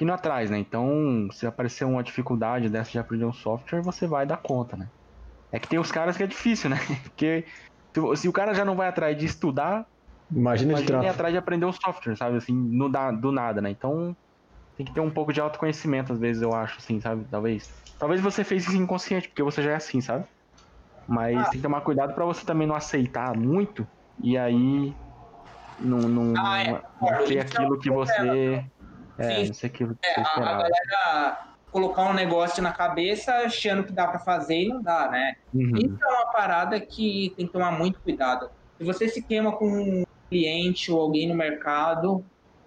[0.00, 0.58] indo atrás, né?
[0.58, 4.88] Então, se aparecer uma dificuldade dessa de aprender um software, você vai dar conta, né?
[5.52, 6.76] É que tem os caras que é difícil, né?
[7.04, 7.46] Porque
[7.96, 9.86] se, se o cara já não vai atrás de estudar,
[10.30, 11.08] Imagina de imagina ir trampo.
[11.08, 12.38] atrás de aprender um software, sabe?
[12.38, 13.70] Assim, no, da- do nada, né?
[13.70, 14.16] Então,
[14.76, 17.28] tem que ter um pouco de autoconhecimento, às vezes, eu acho, assim, sabe?
[17.30, 17.68] Talvez.
[17.98, 20.28] Talvez você fez isso inconsciente, porque você já é assim, sabe?
[21.06, 23.86] Mas tem que tomar cuidado pra você também não aceitar muito
[24.22, 24.94] e aí
[25.80, 26.82] não, não, Ah, é.
[27.00, 28.64] não- ser é aquilo que você.
[29.18, 30.62] É, não ser aquilo que É, você a, a esperava.
[30.62, 31.38] galera
[31.70, 35.32] colocar um negócio na cabeça achando que dá pra fazer e não dá, né?
[35.52, 35.76] Uhum.
[35.76, 38.48] Isso é uma parada que tem que tomar muito cuidado.
[38.78, 42.24] Se você se queima com um cliente ou alguém no mercado,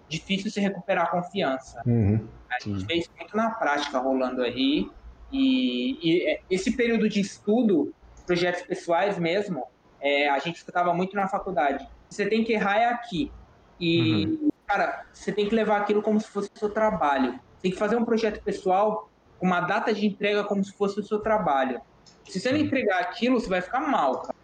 [0.08, 1.82] difícil se recuperar a confiança.
[1.86, 2.28] Uhum.
[2.50, 2.86] A gente Sim.
[2.86, 4.84] vê isso muito na prática rolando aí.
[5.30, 7.92] E, e, é, esse período de estudo,
[8.28, 9.64] projetos pessoais mesmo,
[10.00, 11.88] é, a gente escutava muito na faculdade.
[12.08, 13.32] Você tem que errar é aqui.
[13.80, 17.32] E, cara, você tem que levar aquilo como se fosse o seu trabalho.
[17.32, 21.00] Você tem que fazer um projeto pessoal com uma data de entrega como se fosse
[21.00, 21.80] o seu trabalho.
[22.28, 24.36] Se você não entregar aquilo, você vai ficar mal, cara.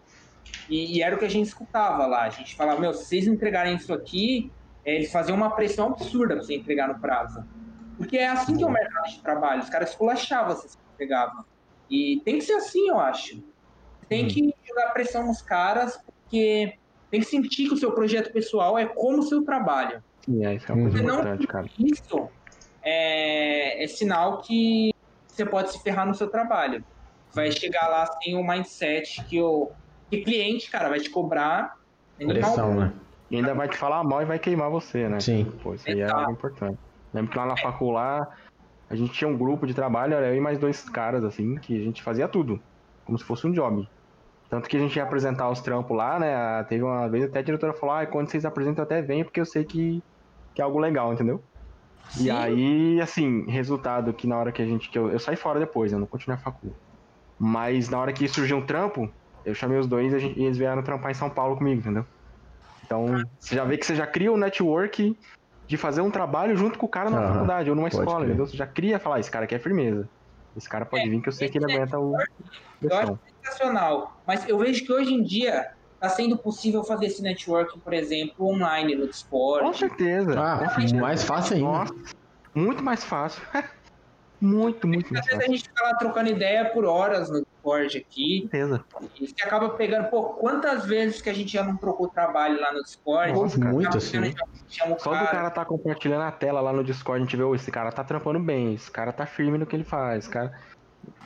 [0.68, 2.22] E, e era o que a gente escutava lá.
[2.22, 4.50] A gente falava, meu, se vocês entregarem isso aqui,
[4.84, 7.44] é, eles faziam uma pressão absurda pra você entregar no prazo.
[7.98, 9.62] Porque é assim que é o mercado de trabalho.
[9.62, 11.44] Os caras esculachavam se você entregava.
[11.90, 13.42] E tem que ser assim, eu acho.
[14.08, 16.72] Tem que jogar pressão nos caras, porque
[17.10, 20.00] tem que sentir que o seu projeto pessoal é como o seu trabalho.
[20.24, 21.66] Sim, é, isso é uma coisa Você não- importante, cara.
[21.78, 22.28] Isso
[22.82, 24.90] é, é sinal que
[25.28, 26.84] você pode se ferrar no seu trabalho.
[27.34, 29.70] Vai chegar lá sem o mindset que o
[30.10, 31.72] que cliente, cara, vai te cobrar.
[32.16, 32.92] Pressão, né?
[33.30, 35.18] E ainda vai te falar mal e vai queimar você, né?
[35.18, 35.44] Sim.
[35.62, 36.78] Pô, isso aí é algo importante.
[37.12, 38.26] Lembro que lá na faculdade
[38.88, 41.76] a gente tinha um grupo de trabalho, era eu e mais dois caras, assim, que
[41.76, 42.60] a gente fazia tudo.
[43.04, 43.82] Como se fosse um job.
[44.50, 46.34] Tanto que a gente ia apresentar os trampos lá, né?
[46.34, 49.24] a- Teve uma vez até a diretora falou, ah, quando vocês apresentam eu até venho,
[49.24, 50.04] porque eu sei que,
[50.54, 51.44] que é algo legal, entendeu?
[52.08, 52.24] Sim.
[52.24, 54.90] E aí, assim, resultado que na hora que a gente.
[54.90, 56.76] Que eu, eu saí fora depois, eu não continuei a facul.
[57.38, 59.08] Mas na hora que surgiu um trampo,
[59.44, 61.80] eu chamei os dois e a gente- e eles vieram trampar em São Paulo comigo,
[61.80, 62.06] entendeu?
[62.84, 65.16] Então, você já vê que você já cria o network
[65.68, 68.26] de fazer um trabalho junto com o cara na Aham, faculdade ou numa escola, crer.
[68.26, 68.46] entendeu?
[68.46, 70.08] Você já cria falar, esse cara aqui é firmeza.
[70.56, 72.16] Esse cara pode vir que eu sei que ele aguenta o
[72.80, 74.08] Eu acho sensacional.
[74.26, 78.46] Mas eu vejo que hoje em dia está sendo possível fazer esse networking, por exemplo,
[78.46, 79.78] online no Com Discord.
[79.78, 80.40] certeza.
[80.40, 80.96] Ah, com certeza.
[80.96, 81.68] mais fácil ainda.
[81.68, 81.94] Nossa,
[82.54, 83.42] muito mais fácil.
[84.40, 88.42] muito, muito Às vezes a gente fica lá trocando ideia por horas no Discord aqui.
[88.42, 88.84] Com certeza.
[89.20, 92.72] E você acaba pegando, pô, quantas vezes que a gente já não trocou trabalho lá
[92.72, 93.32] no Discord?
[93.32, 93.72] Nossa, cara.
[93.72, 94.34] Muito assim.
[94.68, 95.26] Chama Só do cara.
[95.28, 98.04] cara tá compartilhando a tela lá no Discord, a gente vê, ô, esse cara tá
[98.04, 100.52] trampando bem, esse cara tá firme no que ele faz, esse cara.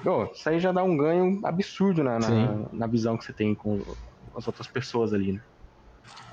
[0.05, 2.67] Ô, isso aí já dá um ganho absurdo na, na, Sim.
[2.73, 3.83] na visão que você tem com
[4.37, 5.41] as outras pessoas ali, né?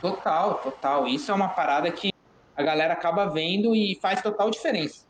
[0.02, 1.08] Total, total.
[1.08, 2.12] Isso é uma parada que
[2.56, 5.06] a galera acaba vendo e faz total diferença.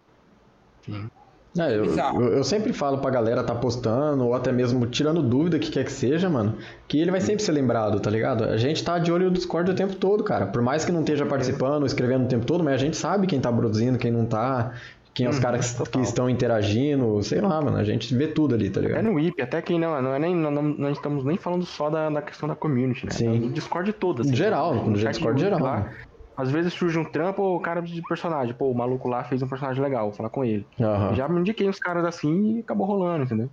[1.58, 5.58] É, eu, eu, eu, sempre falo pra galera tá postando, ou até mesmo tirando dúvida,
[5.58, 8.44] que quer que seja, mano, que ele vai sempre ser lembrado, tá ligado?
[8.44, 10.48] A gente tá de olho no Discord o tempo todo, cara.
[10.48, 13.40] Por mais que não esteja participando, escrevendo o tempo todo, mas a gente sabe quem
[13.40, 14.74] tá produzindo, quem não tá,
[15.14, 18.28] quem é os hum, caras que, que, estão interagindo, sei lá, mano, a gente vê
[18.28, 19.00] tudo ali, tá ligado?
[19.00, 21.90] É no IP, até quem não, não é nem, não, não estamos nem falando só
[21.90, 23.14] da, da questão da community, né?
[23.14, 23.40] Sim.
[23.40, 24.36] No Discord todo, assim.
[24.36, 25.62] Geral, no, no Discord geral.
[25.62, 25.90] Lá,
[26.38, 28.54] às vezes surge um trampo, o cara de personagem.
[28.54, 30.66] Pô, o maluco lá fez um personagem legal, vou falar com ele.
[30.80, 31.16] Uhum.
[31.16, 33.50] Já me indiquei uns caras assim e acabou rolando, entendeu?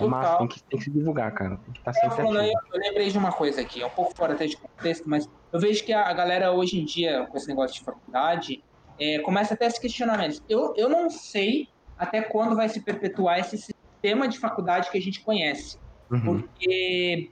[0.00, 1.56] É massa, tem que, tem que se divulgar, cara.
[1.56, 4.14] Tem que estar tá sempre eu, eu lembrei de uma coisa aqui, é um pouco
[4.14, 7.48] fora até de contexto, mas eu vejo que a galera hoje em dia, com esse
[7.48, 8.62] negócio de faculdade,
[8.98, 10.42] é, começa até esse questionamento.
[10.48, 15.00] Eu, eu não sei até quando vai se perpetuar esse sistema de faculdade que a
[15.00, 15.78] gente conhece.
[16.10, 16.20] Uhum.
[16.20, 17.30] Porque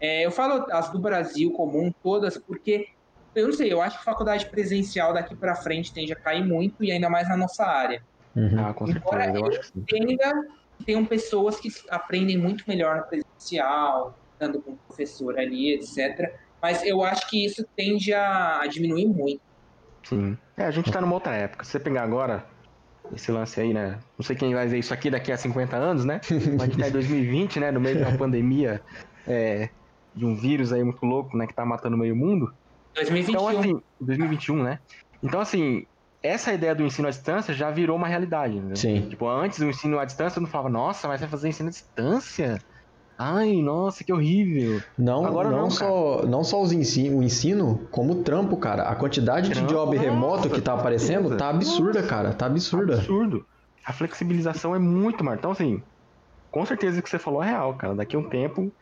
[0.00, 2.88] é, eu falo as do Brasil comum, todas, porque
[3.34, 6.82] eu não sei, eu acho que faculdade presencial daqui para frente tende a cair muito
[6.82, 8.02] e ainda mais na nossa área.
[8.34, 8.64] Uhum.
[8.64, 10.16] Ah, com certeza, eu, eu acho que
[10.80, 16.32] que tenham pessoas que aprendem muito melhor no presencial, estando com o professor ali, etc.
[16.62, 19.42] Mas eu acho que isso tende a, a diminuir muito.
[20.04, 20.36] Sim.
[20.56, 21.64] É, a gente tá numa outra época.
[21.64, 22.46] Se você pegar agora
[23.14, 23.98] esse lance aí, né?
[24.18, 26.20] Não sei quem vai ver isso aqui daqui a 50 anos, né?
[26.30, 27.70] Mas a gente tá em 2020, né?
[27.70, 28.80] No meio de uma pandemia
[29.26, 29.68] é,
[30.14, 31.46] de um vírus aí muito louco, né?
[31.46, 32.52] Que tá matando meio mundo.
[32.94, 33.32] 2021.
[33.32, 34.78] Então, assim, 2021, né?
[35.22, 35.86] Então, assim,
[36.22, 38.60] essa ideia do ensino à distância já virou uma realidade.
[38.60, 38.74] Né?
[38.74, 39.08] Sim.
[39.08, 41.72] Tipo, antes do ensino à distância, eu não falava, nossa, mas vai fazer ensino à
[41.72, 42.60] distância?
[43.22, 44.82] Ai, nossa, que horrível.
[44.96, 48.84] Não, Agora não, não só, não só os ensino, o ensino, como o trampo, cara.
[48.84, 52.32] A quantidade trampo, de job nossa, remoto que tá aparecendo tá absurda, nossa, cara.
[52.32, 52.94] Tá absurda.
[52.94, 53.44] Absurdo.
[53.84, 55.36] A flexibilização é muito maior.
[55.36, 55.82] Então, assim,
[56.50, 57.94] com certeza o que você falou é real, cara.
[57.94, 58.72] Daqui a um tempo,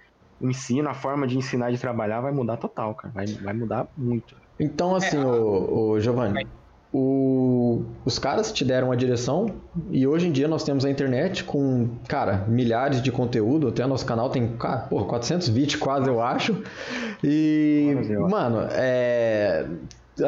[0.40, 3.12] o ensino, a forma de ensinar e de trabalhar vai mudar total, cara.
[3.14, 4.36] Vai, vai mudar muito.
[4.58, 6.46] Então, assim, é, o, o Giovanni,
[6.92, 9.56] o, os caras te deram a direção
[9.90, 13.68] e hoje em dia nós temos a internet com, cara, milhares de conteúdo.
[13.68, 16.62] Até nosso canal tem, cara, porra, 400 vídeos quase, eu acho.
[17.22, 17.94] E,
[18.28, 19.66] mano, é.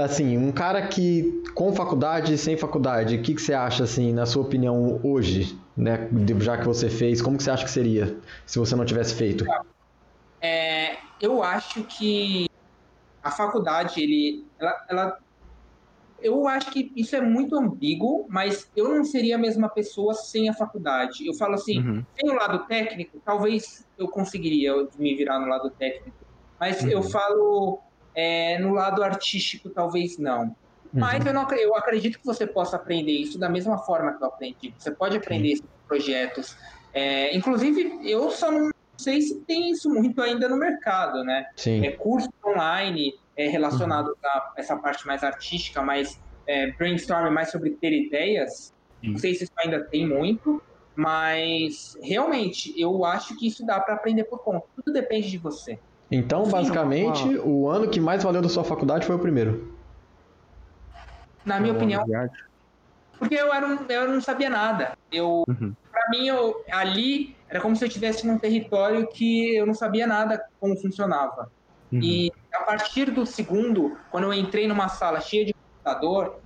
[0.05, 4.13] Assim, um cara que com faculdade e sem faculdade, o que, que você acha, assim,
[4.13, 6.09] na sua opinião, hoje, né?
[6.39, 9.45] Já que você fez, como que você acha que seria se você não tivesse feito?
[10.41, 12.49] É, eu acho que
[13.23, 15.19] a faculdade, ele, ela, ela,
[16.23, 20.49] eu acho que isso é muito ambíguo, mas eu não seria a mesma pessoa sem
[20.49, 21.27] a faculdade.
[21.27, 22.05] Eu falo assim, uhum.
[22.19, 26.17] sem o lado técnico, talvez eu conseguiria me virar no lado técnico,
[26.59, 26.89] mas uhum.
[26.89, 27.81] eu falo
[28.15, 30.43] é, no lado artístico, talvez não.
[30.43, 30.55] Uhum.
[31.01, 34.29] Mas eu, não, eu acredito que você possa aprender isso da mesma forma que eu
[34.29, 34.75] aprendi.
[34.77, 36.57] Você pode aprender esses projetos.
[36.93, 38.70] É, inclusive, eu só não
[39.01, 41.47] sei se tem isso muito ainda no mercado, né?
[41.57, 41.85] Sim.
[41.85, 44.15] É, curso online é, relacionado uhum.
[44.25, 48.73] a essa parte mais artística, mais é, brainstorming, mais sobre ter ideias.
[49.03, 50.63] Não sei se isso ainda tem muito,
[50.95, 54.67] mas realmente eu acho que isso dá para aprender por conta.
[54.77, 55.79] Tudo depende de você.
[56.11, 57.47] Então, Sim, basicamente, uma...
[57.47, 59.73] o ano que mais valeu da sua faculdade foi o primeiro.
[61.45, 62.05] Na minha opinião.
[63.19, 64.97] Porque eu, era um, eu não sabia nada.
[65.13, 65.75] Eu, uhum.
[65.91, 70.07] Para mim, eu, ali era como se eu estivesse num território que eu não sabia
[70.07, 71.51] nada como funcionava.
[71.93, 72.01] Uhum.
[72.01, 76.41] E a partir do segundo, quando eu entrei numa sala cheia de computador,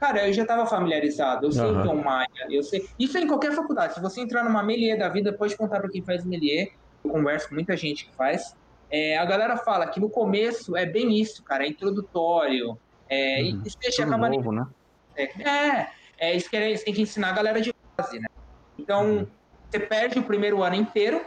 [0.00, 1.46] cara, eu já estava familiarizado.
[1.46, 1.78] Eu sei uhum.
[1.78, 2.28] o que é um Maia.
[2.48, 2.88] Eu sei.
[2.98, 3.94] Isso é em qualquer faculdade.
[3.94, 6.72] Se você entrar numa Melier da vida, pode contar para quem faz Melier.
[7.04, 8.56] Eu converso com muita gente que faz.
[8.90, 12.78] É, a galera fala que no começo é bem isso, cara, é introdutório.
[13.08, 13.62] É, uhum.
[13.66, 14.66] Isso deixa acaba novo, né?
[15.14, 18.28] É, é, é isso que eles têm que ensinar a galera de base, né?
[18.78, 19.26] Então, uhum.
[19.72, 21.24] Você perde o primeiro ano inteiro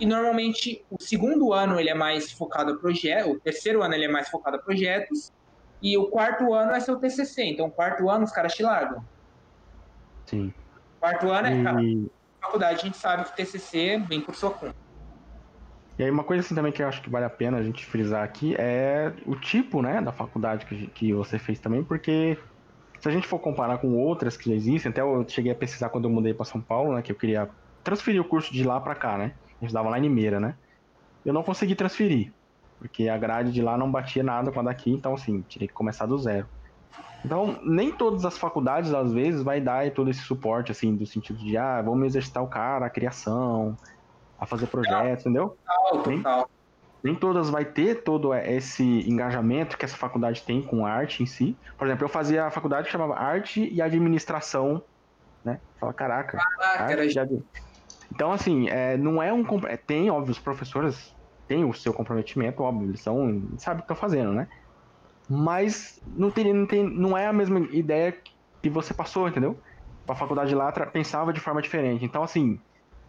[0.00, 4.06] e normalmente o segundo ano ele é mais focado a projetos, o terceiro ano ele
[4.06, 5.30] é mais focado a projetos
[5.80, 7.44] e o quarto ano é seu TCC.
[7.44, 9.04] Então, o quarto ano os caras te largam.
[10.26, 10.52] Sim.
[10.98, 11.78] Quarto ano é, cara,
[12.40, 14.74] faculdade a gente sabe que o TCC vem por sua conta.
[15.96, 17.86] E aí uma coisa assim também que eu acho que vale a pena a gente
[17.86, 22.36] frisar aqui é o tipo, né, da faculdade que, que você fez também, porque
[23.04, 25.90] se a gente for comparar com outras que já existem, até eu cheguei a pesquisar
[25.90, 27.02] quando eu mudei para São Paulo, né?
[27.02, 27.50] Que eu queria
[27.82, 29.34] transferir o curso de lá para cá, né?
[29.60, 30.54] A gente dava lá em Limeira, né?
[31.22, 32.32] Eu não consegui transferir,
[32.78, 35.74] porque a grade de lá não batia nada com a daqui, então assim, tirei que
[35.74, 36.46] começar do zero.
[37.22, 41.38] Então, nem todas as faculdades, às vezes, vai dar todo esse suporte, assim, do sentido
[41.38, 43.76] de, ah, vamos exercitar o cara, a criação,
[44.38, 45.58] a fazer projetos, entendeu?
[45.90, 46.22] Total, total nem
[47.12, 51.58] todas vai ter todo esse engajamento que essa faculdade tem com arte em si.
[51.76, 54.80] Por exemplo, eu fazia a faculdade que chamava Arte e Administração,
[55.44, 55.60] né?
[55.78, 56.38] Fala, caraca.
[56.38, 57.18] caraca arte
[58.14, 59.44] Então, assim, é, não é um.
[59.66, 61.14] É, tem, óbvio, os professores
[61.48, 63.42] têm o seu comprometimento, óbvio, eles são.
[63.58, 64.46] Sabe o que estão fazendo, né?
[65.28, 68.16] Mas não, tem, não, tem, não é a mesma ideia
[68.62, 69.60] que você passou, entendeu?
[70.06, 72.04] a faculdade lá pensava de forma diferente.
[72.04, 72.58] Então, assim,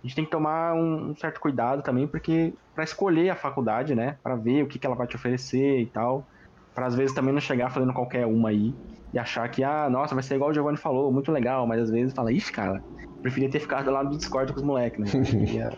[0.05, 3.95] a gente tem que tomar um, um certo cuidado também, porque para escolher a faculdade,
[3.95, 6.27] né, para ver o que, que ela vai te oferecer e tal,
[6.75, 8.75] para às vezes também não chegar fazendo qualquer uma aí
[9.11, 11.89] e achar que, ah, nossa, vai ser igual o Giovanni falou, muito legal, mas às
[11.89, 12.83] vezes fala, ixi, cara,
[13.23, 15.71] preferia ter ficado lá no Discord com os moleques, né?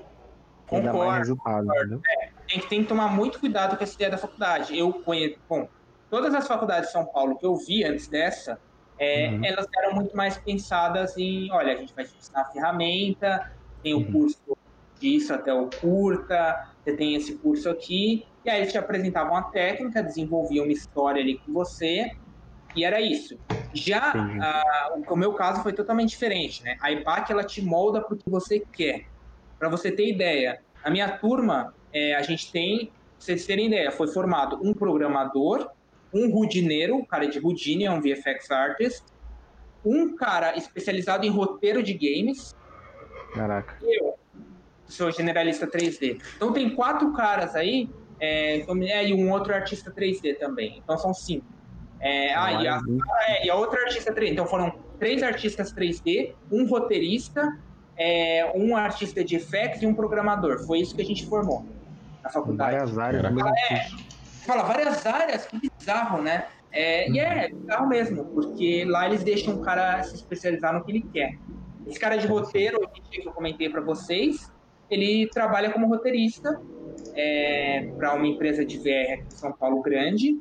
[0.68, 0.98] Concordo.
[0.98, 4.78] mais resultado, é, tem, que, tem que tomar muito cuidado com essa ideia da faculdade.
[4.78, 5.70] Eu conheço, bom,
[6.10, 8.60] todas as faculdades de São Paulo que eu vi antes dessa,
[9.00, 9.46] é, uhum.
[9.46, 13.50] elas eram muito mais pensadas em, olha, a gente vai te ensinar a ferramenta,
[13.84, 14.12] tem o uhum.
[14.12, 14.58] curso
[15.00, 19.44] disso até o curta, você tem esse curso aqui, e aí eles te apresentavam a
[19.44, 22.12] técnica, desenvolviam uma história ali com você,
[22.76, 23.38] e era isso.
[23.74, 26.78] Já a, o meu caso foi totalmente diferente, né?
[26.82, 29.06] A IPAC, ela te molda para o que você quer.
[29.58, 33.92] Para você ter ideia, a minha turma, é, a gente tem, pra vocês terem ideia,
[33.92, 35.70] foi formado um programador,
[36.14, 39.04] um rudineiro, um cara de Houdini, é um VFX artist,
[39.84, 42.56] um cara especializado em roteiro de games.
[43.38, 43.78] Caraca.
[43.82, 44.18] Eu
[44.86, 46.22] sou generalista 3D.
[46.36, 50.82] Então tem quatro caras aí, é, é, e um outro artista 3D também.
[50.84, 51.46] Então são cinco.
[52.00, 52.82] É, ah, e a,
[53.28, 54.32] é, e a, outra artista 3D.
[54.32, 57.58] Então foram três artistas 3D, um roteirista,
[57.98, 60.66] é, um artista de effects e um programador.
[60.66, 61.66] Foi isso que a gente formou
[62.24, 62.92] na faculdade.
[62.92, 63.26] Várias áreas.
[63.72, 63.88] É,
[64.46, 66.46] fala várias áreas, que bizarro, né?
[66.72, 70.92] É, e é bizarro mesmo, porque lá eles deixam o cara se especializar no que
[70.92, 71.38] ele quer.
[71.88, 72.80] Esse cara de roteiro,
[73.10, 74.52] que eu comentei para vocês,
[74.90, 76.60] ele trabalha como roteirista
[77.16, 80.40] é, para uma empresa de VR aqui em São Paulo grande,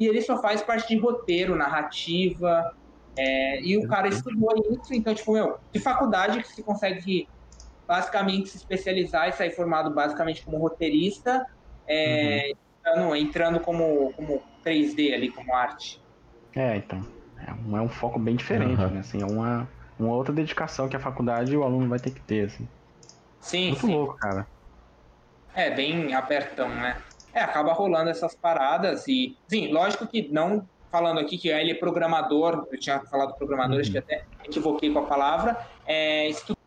[0.00, 2.74] e ele só faz parte de roteiro, narrativa,
[3.16, 7.28] é, e o cara estudou isso, então, tipo, meu, de faculdade que se consegue
[7.86, 11.46] basicamente se especializar e sair formado basicamente como roteirista,
[11.86, 16.00] é, uhum entrando, entrando como, como 3D ali, como arte.
[16.54, 17.00] É, então.
[17.46, 18.90] É um, é um foco bem diferente, uhum.
[18.90, 19.00] né?
[19.00, 19.68] Assim, é uma,
[19.98, 22.68] uma outra dedicação que a faculdade e o aluno vai ter que ter, assim.
[23.40, 23.94] Sim, Muito sim.
[23.94, 24.46] louco, cara.
[25.54, 26.98] É, bem abertão, né?
[27.32, 29.36] É, acaba rolando essas paradas e...
[29.48, 33.80] Sim, lógico que não falando aqui que ele é programador, eu tinha falado programador, uhum.
[33.80, 36.58] acho que até equivoquei com a palavra, é, estuda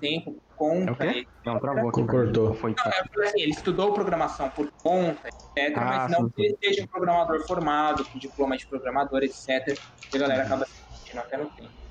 [0.00, 1.04] tempo conta.
[1.04, 2.04] É não, travou aqui.
[2.04, 2.54] Cortou.
[2.54, 5.76] Foi, não, é assim, ele estudou programação por conta, etc.
[5.76, 9.78] Ah, mas não que ele seja um programador formado, com diploma de programador, etc.
[10.12, 11.85] E a galera acaba se sentindo até no tempo.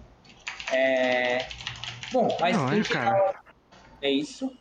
[0.71, 1.45] É...
[2.11, 3.35] Bom, mas não, é, geral,
[4.01, 4.51] é isso.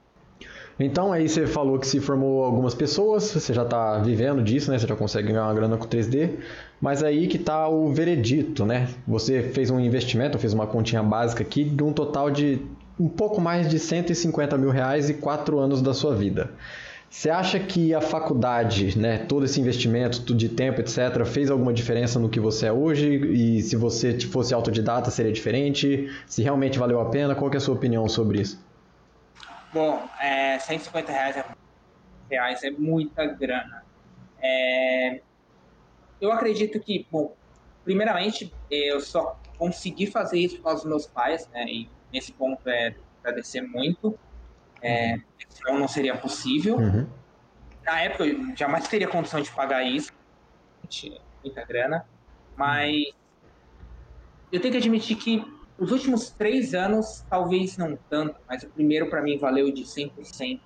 [0.79, 4.79] Então aí você falou que se formou algumas pessoas, você já está vivendo disso, né?
[4.79, 6.31] Você já consegue ganhar uma grana com 3D.
[6.81, 8.89] Mas aí que está o veredito, né?
[9.07, 12.61] Você fez um investimento, fez uma continha básica aqui de um total de
[12.99, 16.51] um pouco mais de 150 mil reais e quatro anos da sua vida.
[17.15, 22.19] Você acha que a faculdade, né, todo esse investimento de tempo, etc., fez alguma diferença
[22.19, 23.15] no que você é hoje?
[23.15, 26.13] E se você fosse autodidata, seria diferente?
[26.27, 27.33] Se realmente valeu a pena?
[27.37, 28.61] Qual é a sua opinião sobre isso?
[29.73, 31.45] Bom, é, 150 reais é,
[32.29, 33.85] reais é muita grana.
[34.43, 35.21] É,
[36.21, 37.33] eu acredito que, bom,
[37.85, 42.97] primeiramente, eu só consegui fazer isso com os meus pais, né, e nesse ponto é
[43.23, 44.19] agradecer muito,
[44.85, 45.17] é,
[45.49, 46.77] senão não seria possível.
[46.77, 47.07] Uhum.
[47.85, 50.13] Na época eu jamais teria condição de pagar isso,
[51.43, 52.07] muita grana,
[52.57, 52.93] mas
[54.53, 55.45] eu tenho que admitir que
[55.79, 60.61] os últimos três anos, talvez não tanto, mas o primeiro para mim valeu de 100%.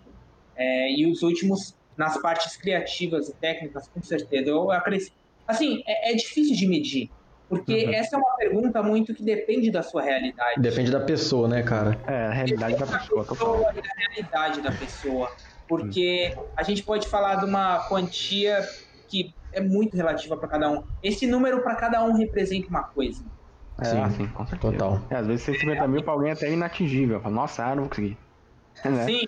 [0.54, 4.50] É, e os últimos, nas partes criativas e técnicas, com certeza.
[4.50, 5.12] Eu acresci...
[5.46, 7.10] Assim, é, é difícil de medir.
[7.48, 7.94] Porque uhum.
[7.94, 10.60] essa é uma pergunta muito que depende da sua realidade.
[10.60, 11.98] Depende da pessoa, né, cara?
[12.06, 13.24] É, a realidade depende da pessoa.
[13.24, 15.32] Da, pessoa, da realidade da pessoa.
[15.66, 16.44] Porque uhum.
[16.56, 18.68] a gente pode falar de uma quantia
[19.08, 20.84] que é muito relativa para cada um.
[21.02, 23.24] Esse número para cada um representa uma coisa.
[23.80, 24.72] É, sim, assim, com certeza.
[24.72, 25.00] Total.
[25.08, 27.20] É, às vezes 150 é, mil para alguém é até inatingível.
[27.20, 28.16] Fala, Nossa, eu não vou conseguir.
[28.84, 29.26] É, sim,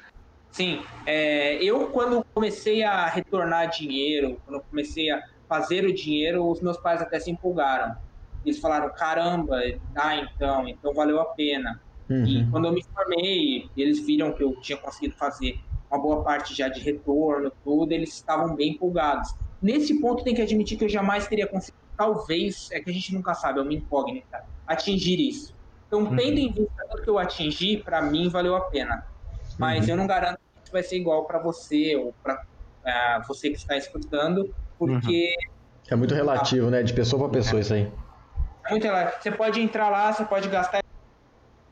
[0.52, 0.82] sim.
[1.04, 6.76] É, eu, quando comecei a retornar dinheiro, quando comecei a fazer o dinheiro, os meus
[6.76, 7.96] pais até se empolgaram
[8.44, 9.60] eles falaram, caramba,
[9.92, 11.80] dá então, então valeu a pena.
[12.08, 12.24] Uhum.
[12.24, 15.60] E quando eu me formei, eles viram que eu tinha conseguido fazer
[15.90, 19.34] uma boa parte já de retorno, tudo, eles estavam bem empolgados.
[19.60, 23.14] Nesse ponto, tem que admitir que eu jamais teria conseguido, talvez, é que a gente
[23.14, 25.54] nunca sabe, é uma incógnita, atingir isso.
[25.86, 26.16] Então, uhum.
[26.16, 29.04] tendo em vista tudo que eu atingi, para mim valeu a pena.
[29.58, 29.90] Mas uhum.
[29.90, 33.50] eu não garanto que isso vai ser igual para você ou para uh, é, você
[33.50, 35.34] que está escutando, porque.
[35.88, 36.82] É muito relativo, né?
[36.82, 37.90] De pessoa para pessoa, isso aí
[38.70, 38.86] muito
[39.20, 40.80] Você pode entrar lá, você pode gastar,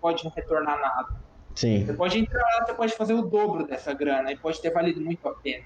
[0.00, 1.08] pode não retornar nada.
[1.54, 1.84] Sim.
[1.84, 5.00] Você pode entrar lá, você pode fazer o dobro dessa grana e pode ter valido
[5.00, 5.64] muito a pena.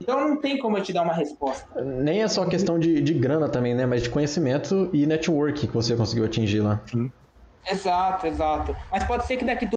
[0.00, 1.82] Então não tem como eu te dar uma resposta.
[1.82, 3.86] Nem é só questão de, de grana também, né?
[3.86, 6.80] Mas de conhecimento e network que você conseguiu atingir lá.
[6.86, 7.10] Sim.
[7.70, 8.76] Exato, exato.
[8.90, 9.76] Mas pode ser que daqui do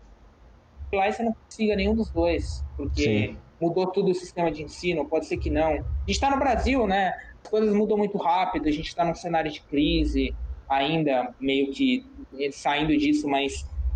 [0.93, 3.37] lá você não consiga nenhum dos dois, porque Sim.
[3.59, 5.71] mudou tudo o sistema de ensino, pode ser que não.
[5.71, 7.13] A gente está no Brasil, né?
[7.43, 10.35] As coisas mudam muito rápido, a gente está num cenário de crise,
[10.70, 12.03] ainda meio que
[12.51, 13.53] saindo disso, mas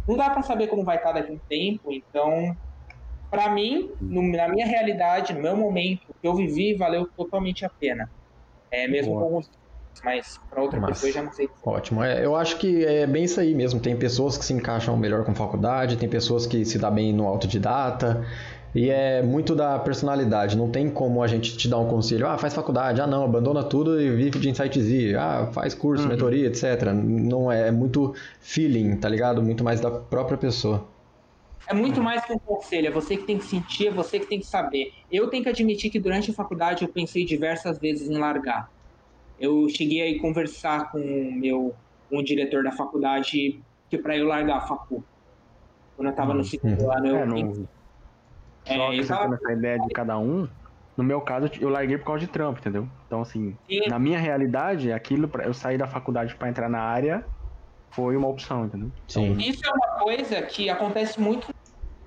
[0.07, 2.55] não dá para saber como vai estar daqui a um tempo, então
[3.29, 7.69] para mim, no, na minha realidade, no meu momento que eu vivi, valeu totalmente a
[7.69, 8.11] pena.
[8.69, 9.21] É mesmo Boa.
[9.21, 9.49] com alguns
[10.03, 11.47] mas para outra mas, pessoa já não sei.
[11.63, 12.03] Ótimo.
[12.03, 13.79] É, eu acho que é bem isso aí mesmo.
[13.79, 17.27] Tem pessoas que se encaixam melhor com faculdade, tem pessoas que se dá bem no
[17.27, 18.25] autodidata.
[18.73, 20.55] E é muito da personalidade.
[20.55, 22.25] Não tem como a gente te dar um conselho.
[22.27, 23.01] Ah, faz faculdade.
[23.01, 25.15] Ah, não, abandona tudo e vive de Insight Z.
[25.15, 26.09] Ah, faz curso, uhum.
[26.09, 26.93] mentoria, etc.
[26.93, 29.41] Não é, é muito feeling, tá ligado?
[29.43, 30.87] Muito mais da própria pessoa.
[31.67, 34.25] É muito mais que um conselho, é você que tem que sentir, é você que
[34.25, 34.91] tem que saber.
[35.11, 38.69] Eu tenho que admitir que durante a faculdade eu pensei diversas vezes em largar.
[39.39, 41.73] Eu cheguei a conversar com o meu
[42.09, 45.03] com o diretor da faculdade que para eu largar a facu.
[45.95, 46.91] Quando eu estava no hum, segundo hum.
[46.91, 47.15] ano, eu.
[47.15, 47.67] É, não...
[48.65, 49.35] É, Só que eu tava...
[49.35, 50.47] essa ideia de cada um,
[50.95, 52.87] no meu caso, eu larguei por causa de trampo, entendeu?
[53.07, 53.87] Então, assim, Sim.
[53.87, 57.25] na minha realidade, aquilo, pra eu sair da faculdade para entrar na área,
[57.89, 58.91] foi uma opção, entendeu?
[59.07, 59.31] Sim.
[59.31, 61.53] Então, Isso é uma coisa que acontece muito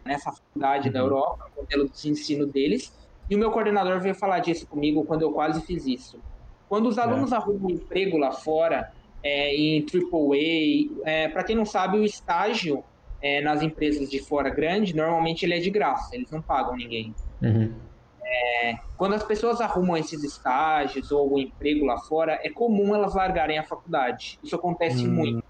[0.04, 0.92] nessa faculdade uhum.
[0.92, 2.92] da Europa, o modelo de ensino deles,
[3.28, 6.20] e o meu coordenador veio falar disso comigo quando eu quase fiz isso.
[6.68, 7.36] Quando os alunos é.
[7.36, 8.92] arrumam emprego lá fora,
[9.22, 12.84] é, em AAA, é, para quem não sabe, o estágio
[13.24, 17.14] é, nas empresas de fora grande, normalmente ele é de graça, eles não pagam ninguém.
[17.40, 17.74] Uhum.
[18.22, 23.14] É, quando as pessoas arrumam esses estágios ou algum emprego lá fora, é comum elas
[23.14, 24.38] largarem a faculdade.
[24.44, 25.12] Isso acontece uhum.
[25.14, 25.44] muito.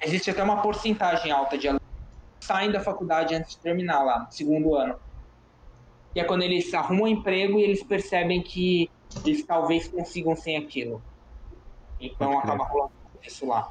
[0.00, 1.82] Existe até uma porcentagem alta de alunos
[2.38, 4.94] que saem da faculdade antes de terminar lá, no segundo ano.
[6.14, 8.88] Que é quando eles arrumam um emprego e eles percebem que
[9.24, 11.02] eles talvez consigam sem aquilo.
[12.00, 13.68] Então acaba rolando isso lá.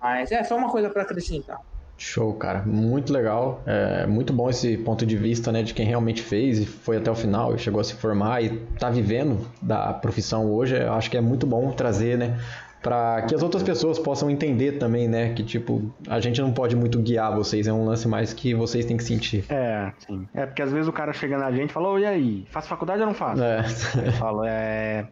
[0.00, 1.60] Mas é só uma coisa para acrescentar.
[2.00, 2.62] Show, cara.
[2.62, 3.62] Muito legal.
[3.66, 7.10] É muito bom esse ponto de vista, né, de quem realmente fez e foi até
[7.10, 10.76] o final e chegou a se formar e tá vivendo da profissão hoje.
[10.76, 12.40] Eu acho que é muito bom trazer, né,
[12.82, 16.74] para que as outras pessoas possam entender também, né, que tipo, a gente não pode
[16.74, 19.44] muito guiar vocês, é um lance mais que vocês têm que sentir.
[19.50, 20.26] É, sim.
[20.32, 23.00] É porque às vezes o cara chega na gente e fala: "E aí, faço faculdade
[23.02, 23.62] ou não faço?" É.
[24.06, 25.06] Eu falo: "É,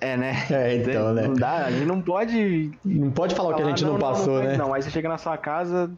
[0.00, 0.34] é, né?
[0.50, 1.26] É, então, né?
[1.26, 2.72] Não dá, a gente não pode.
[2.84, 4.56] Não pode falar o que a gente não, não passou, não, né?
[4.56, 5.90] Não, aí você chega na sua casa,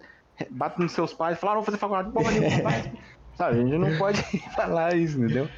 [0.51, 2.71] bate nos seus pais, fala, ah, vou fazer faculdade, porra nenhuma,
[3.35, 4.23] Sabe, a gente não pode
[4.55, 5.49] falar isso, entendeu?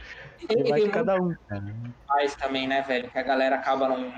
[0.49, 1.35] E vai de cada um.
[2.07, 3.11] Pais também, né, velho?
[3.11, 4.13] Que a galera acaba não.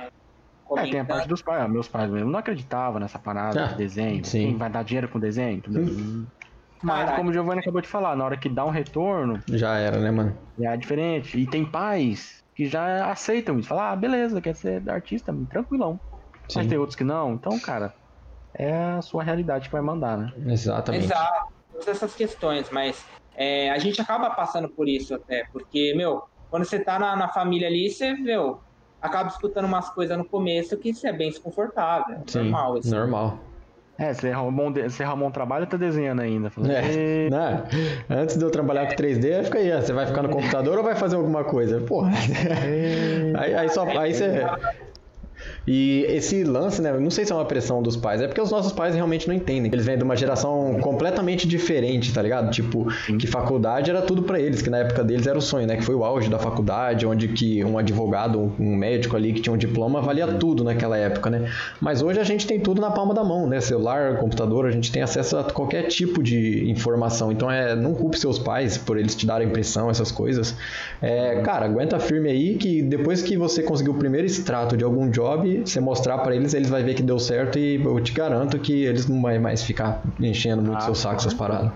[0.79, 1.71] É, tem a parte dos pais.
[1.71, 4.25] Meus pais mesmo não acreditavam nessa parada ah, de desenho.
[4.25, 4.47] Sim.
[4.47, 5.63] Quem vai dar dinheiro com desenho?
[5.69, 6.27] Hum.
[6.83, 7.17] Mas, Caraca.
[7.17, 9.41] como o Giovanni acabou de falar, na hora que dá um retorno.
[9.49, 10.37] Já era, né, mano?
[10.59, 11.39] Já é diferente.
[11.39, 13.69] E tem pais que já aceitam isso.
[13.69, 16.01] Falam, ah, beleza, quer ser artista, tranquilão.
[16.49, 16.59] Sim.
[16.59, 17.35] Mas tem outros que não.
[17.35, 17.95] Então, cara,
[18.55, 20.33] é a sua realidade que vai mandar, né?
[20.47, 21.05] Exatamente.
[21.05, 21.53] Exato.
[21.71, 23.05] Todas essas questões, mas
[23.37, 27.29] é, a gente acaba passando por isso até, porque, meu, quando você tá na, na
[27.29, 28.63] família ali, você, meu,
[29.03, 32.23] acaba escutando umas coisas no começo que isso é bem desconfortável.
[32.27, 32.79] Sim, normal.
[32.79, 32.95] Isso.
[32.95, 33.39] Normal.
[33.99, 36.53] É, você arrumou, você arrumou um trabalho e tá desenhando ainda.
[36.69, 37.65] é, né?
[38.11, 40.95] Antes de eu trabalhar com 3D, fica aí, você vai ficar no computador ou vai
[40.95, 41.81] fazer alguma coisa?
[41.81, 42.11] Porra.
[43.39, 44.45] aí, aí, só, aí você,
[45.67, 46.93] e esse lance, né?
[46.93, 49.35] Não sei se é uma pressão dos pais, é porque os nossos pais realmente não
[49.35, 49.71] entendem.
[49.73, 52.51] Eles vêm de uma geração completamente diferente, tá ligado?
[52.51, 52.87] Tipo,
[53.19, 55.77] que faculdade era tudo para eles, que na época deles era o sonho, né?
[55.77, 59.53] Que foi o auge da faculdade, onde que um advogado, um médico ali que tinha
[59.53, 61.51] um diploma valia tudo naquela época, né?
[61.81, 63.61] Mas hoje a gente tem tudo na palma da mão, né?
[63.61, 67.33] Celular, computador, a gente tem acesso a qualquer tipo de informação.
[67.33, 70.55] Então é, não culpe seus pais por eles te darem pressão, essas coisas.
[71.03, 75.11] É, cara, aguenta firme aí que depois que você conseguir o primeiro extrato de algum
[75.11, 78.59] job, você mostrar para eles, eles vão ver que deu certo e eu te garanto
[78.59, 81.73] que eles não vão mais ficar enchendo muito ah, seu saco essas paradas.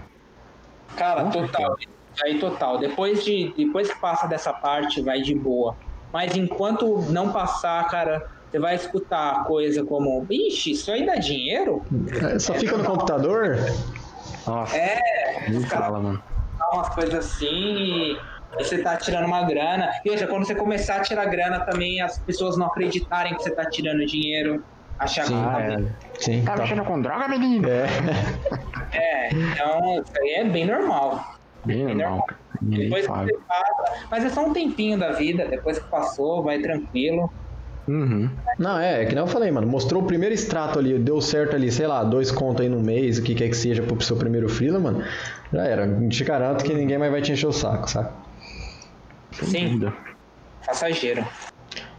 [0.97, 1.77] Cara, total.
[2.25, 2.79] Aí total.
[2.79, 5.77] Depois de depois que passa dessa parte, vai de boa.
[6.13, 11.85] Mas enquanto não passar, cara, você vai escutar coisa como, ixi, isso aí dá dinheiro?
[12.21, 13.59] É, só é, fica no computador?
[14.47, 14.77] Nossa.
[14.77, 14.99] É,
[15.49, 16.23] não fala, mano.
[16.73, 18.17] Umas coisas assim
[18.57, 19.91] você tá tirando uma grana.
[20.05, 23.65] Veja, quando você começar a tirar grana também, as pessoas não acreditarem que você tá
[23.67, 24.65] tirando dinheiro,
[24.99, 25.85] achar Sim, que tá, é.
[26.19, 27.69] Sim, tá, tá mexendo com droga, menino?
[27.69, 27.87] É.
[28.93, 31.25] é, então isso aí é bem normal.
[31.65, 32.11] Bem, bem normal.
[32.11, 32.41] normal.
[32.63, 36.59] Depois que você passa, mas é só um tempinho da vida, depois que passou, vai
[36.59, 37.33] tranquilo.
[37.89, 38.31] Uhum.
[38.59, 39.67] Não, é, é que não eu falei, mano.
[39.67, 43.19] Mostrou o primeiro extrato ali, deu certo ali, sei lá, dois contos aí no mês,
[43.19, 45.03] o que quer que seja pro seu primeiro freela, mano.
[45.53, 46.09] Já era.
[46.09, 47.89] Te garanto que ninguém mais vai te encher o saco,
[49.33, 49.51] sabe?
[49.51, 49.93] Sim.
[50.67, 51.27] Passageiro.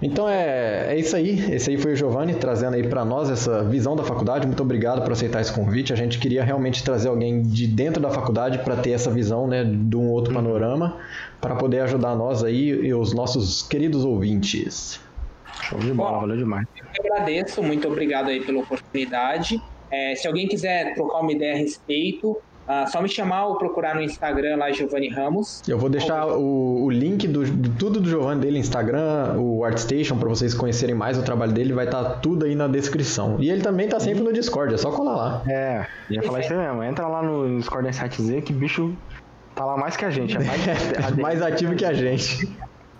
[0.01, 1.53] Então é, é isso aí.
[1.53, 4.47] Esse aí foi o Giovanni trazendo aí para nós essa visão da faculdade.
[4.47, 5.93] Muito obrigado por aceitar esse convite.
[5.93, 9.63] A gente queria realmente trazer alguém de dentro da faculdade para ter essa visão, né,
[9.63, 10.43] de um outro uhum.
[10.43, 10.97] panorama,
[11.39, 14.99] para poder ajudar nós aí e os nossos queridos ouvintes.
[15.61, 16.65] Show de bola, Bom, valeu demais.
[16.97, 19.61] Eu agradeço, muito obrigado aí pela oportunidade.
[19.91, 23.95] É, se alguém quiser trocar uma ideia a respeito, Uh, só me chamar ou procurar
[23.95, 25.61] no Instagram lá, Giovanni Ramos.
[25.67, 30.17] Eu vou deixar o, o link do, de tudo do Giovanni dele, Instagram, o ArtStation,
[30.17, 33.37] para vocês conhecerem mais o trabalho dele, vai estar tá tudo aí na descrição.
[33.39, 35.41] E ele também tá sempre no Discord, é só colar lá.
[35.47, 36.83] É, ia falar isso mesmo.
[36.83, 38.95] Entra lá no Discord S7Z que bicho
[39.55, 40.37] tá lá mais que a gente.
[40.37, 42.47] É mais, mais ativo que a gente.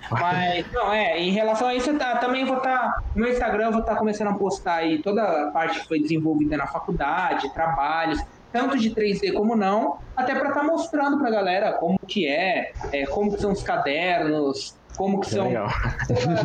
[0.10, 2.78] Mas, não, é, em relação a isso, tá, também vou estar.
[2.78, 5.80] Tá, no meu Instagram, eu vou estar tá começando a postar aí toda a parte
[5.80, 8.20] que foi desenvolvida na faculdade, trabalhos
[8.52, 12.28] tanto de 3D como não, até para estar tá mostrando para a galera como que
[12.28, 15.48] é, é, como que são os cadernos, como que, são...
[15.48, 15.70] Legal.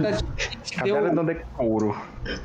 [0.76, 1.96] Caderno não decoro.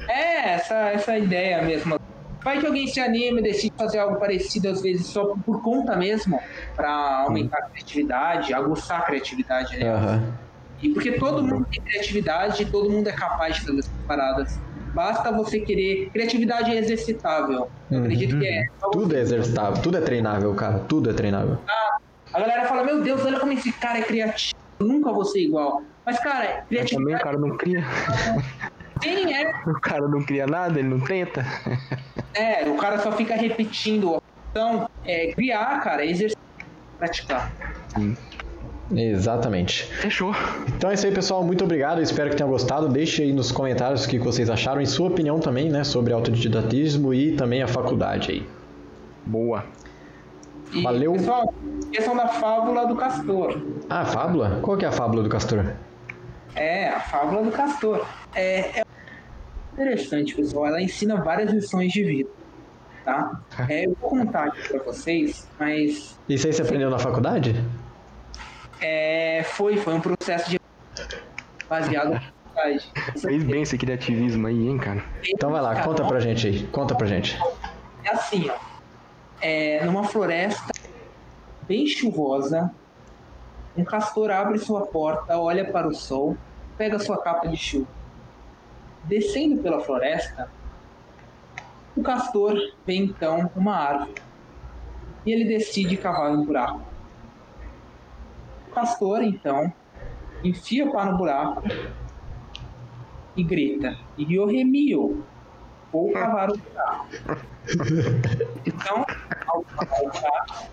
[0.07, 1.99] É, essa, essa ideia mesmo.
[2.43, 5.95] Vai que alguém se anime e decide fazer algo parecido, às vezes só por conta
[5.95, 6.39] mesmo,
[6.75, 9.77] para aumentar a criatividade, aguçar a criatividade.
[9.77, 9.93] Né?
[9.93, 10.33] Uhum.
[10.81, 14.59] E porque todo mundo tem criatividade e todo mundo é capaz de fazer essas paradas.
[14.93, 16.09] Basta você querer.
[16.11, 17.69] Criatividade é exercitável.
[17.89, 18.03] Eu uhum.
[18.03, 18.65] acredito que é.
[18.91, 20.79] Tudo é exercitável, tudo é treinável, cara.
[20.79, 21.57] Tudo é treinável.
[21.69, 21.97] Ah,
[22.33, 24.59] a galera fala: Meu Deus, olha como esse cara é criativo.
[24.79, 25.83] Eu nunca vou ser igual.
[26.05, 26.91] Mas, cara, criatividade.
[26.95, 27.83] também o cara não cria.
[29.01, 29.51] Quem é?
[29.65, 31.43] O cara não cria nada, ele não tenta.
[32.33, 34.21] É, o cara só fica repetindo.
[34.51, 36.43] Então, é, criar, cara, é exercitar,
[36.97, 37.51] praticar.
[37.95, 38.15] Sim.
[38.95, 39.85] Exatamente.
[39.85, 40.35] Fechou.
[40.75, 41.43] Então é isso aí, pessoal.
[41.43, 42.01] Muito obrigado.
[42.01, 42.89] Espero que tenham gostado.
[42.89, 47.13] Deixe aí nos comentários o que vocês acharam e sua opinião também, né, sobre autodidatismo
[47.13, 48.47] e também a faculdade aí.
[49.25, 49.63] Boa.
[50.73, 51.13] E, Valeu.
[51.13, 51.53] Pessoal,
[51.91, 53.61] questão da fábula do castor.
[53.89, 54.59] Ah, fábula?
[54.61, 55.73] Qual que é a fábula do castor?
[56.55, 58.05] É, a fábula do castor.
[58.33, 58.83] É, é
[59.73, 60.67] interessante, pessoal.
[60.67, 62.29] Ela ensina várias lições de vida.
[63.03, 63.41] Tá?
[63.69, 66.17] É, eu vou contar aqui pra vocês, mas.
[66.27, 67.55] Isso aí você aprendeu na faculdade?
[68.81, 70.59] É, foi, foi um processo de
[71.69, 72.19] baseado
[73.19, 75.03] Fez bem esse criativismo aí, hein, cara?
[75.27, 77.39] Então vai lá, conta pra gente aí, conta pra gente.
[78.03, 78.55] É assim, ó.
[79.41, 80.71] É, numa floresta
[81.63, 82.71] bem chuvosa,
[83.75, 86.37] um castor abre sua porta, olha para o sol,
[86.77, 87.87] pega sua capa de chuva.
[89.05, 90.51] Descendo pela floresta,
[91.95, 92.55] o castor
[92.85, 94.15] vê então uma árvore
[95.25, 96.90] e ele decide cavar um buraco.
[98.71, 99.71] O pastor, então,
[100.41, 101.61] enfia o pá no buraco
[103.35, 105.25] e grita: Yohemio,
[105.91, 107.07] vou cavar o buraco.
[108.65, 109.05] Então,
[109.45, 110.71] ao cavar o buraco,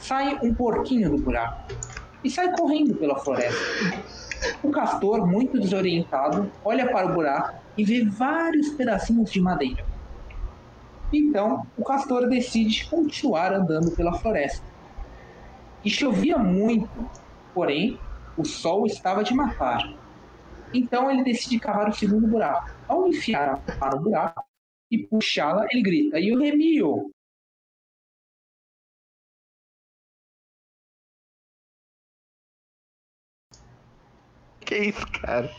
[0.00, 1.72] sai um porquinho do buraco
[2.24, 4.02] e sai correndo pela floresta.
[4.60, 9.86] O castor, muito desorientado, olha para o buraco e vê vários pedacinhos de madeira.
[11.12, 14.66] Então, o castor decide continuar andando pela floresta.
[15.88, 17.08] E chovia muito,
[17.54, 17.98] porém
[18.36, 19.78] o sol estava de matar.
[20.74, 22.68] Então ele decide cavar o segundo buraco.
[22.86, 24.44] Ao enfiar a pá no buraco
[24.90, 27.10] e puxá-la, ele grita: E o Remio?
[34.60, 35.50] Que isso, cara?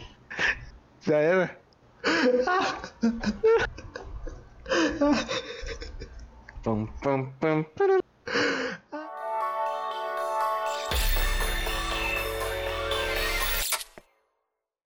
[1.02, 1.60] Já era?
[6.64, 7.66] pam, pam, pam,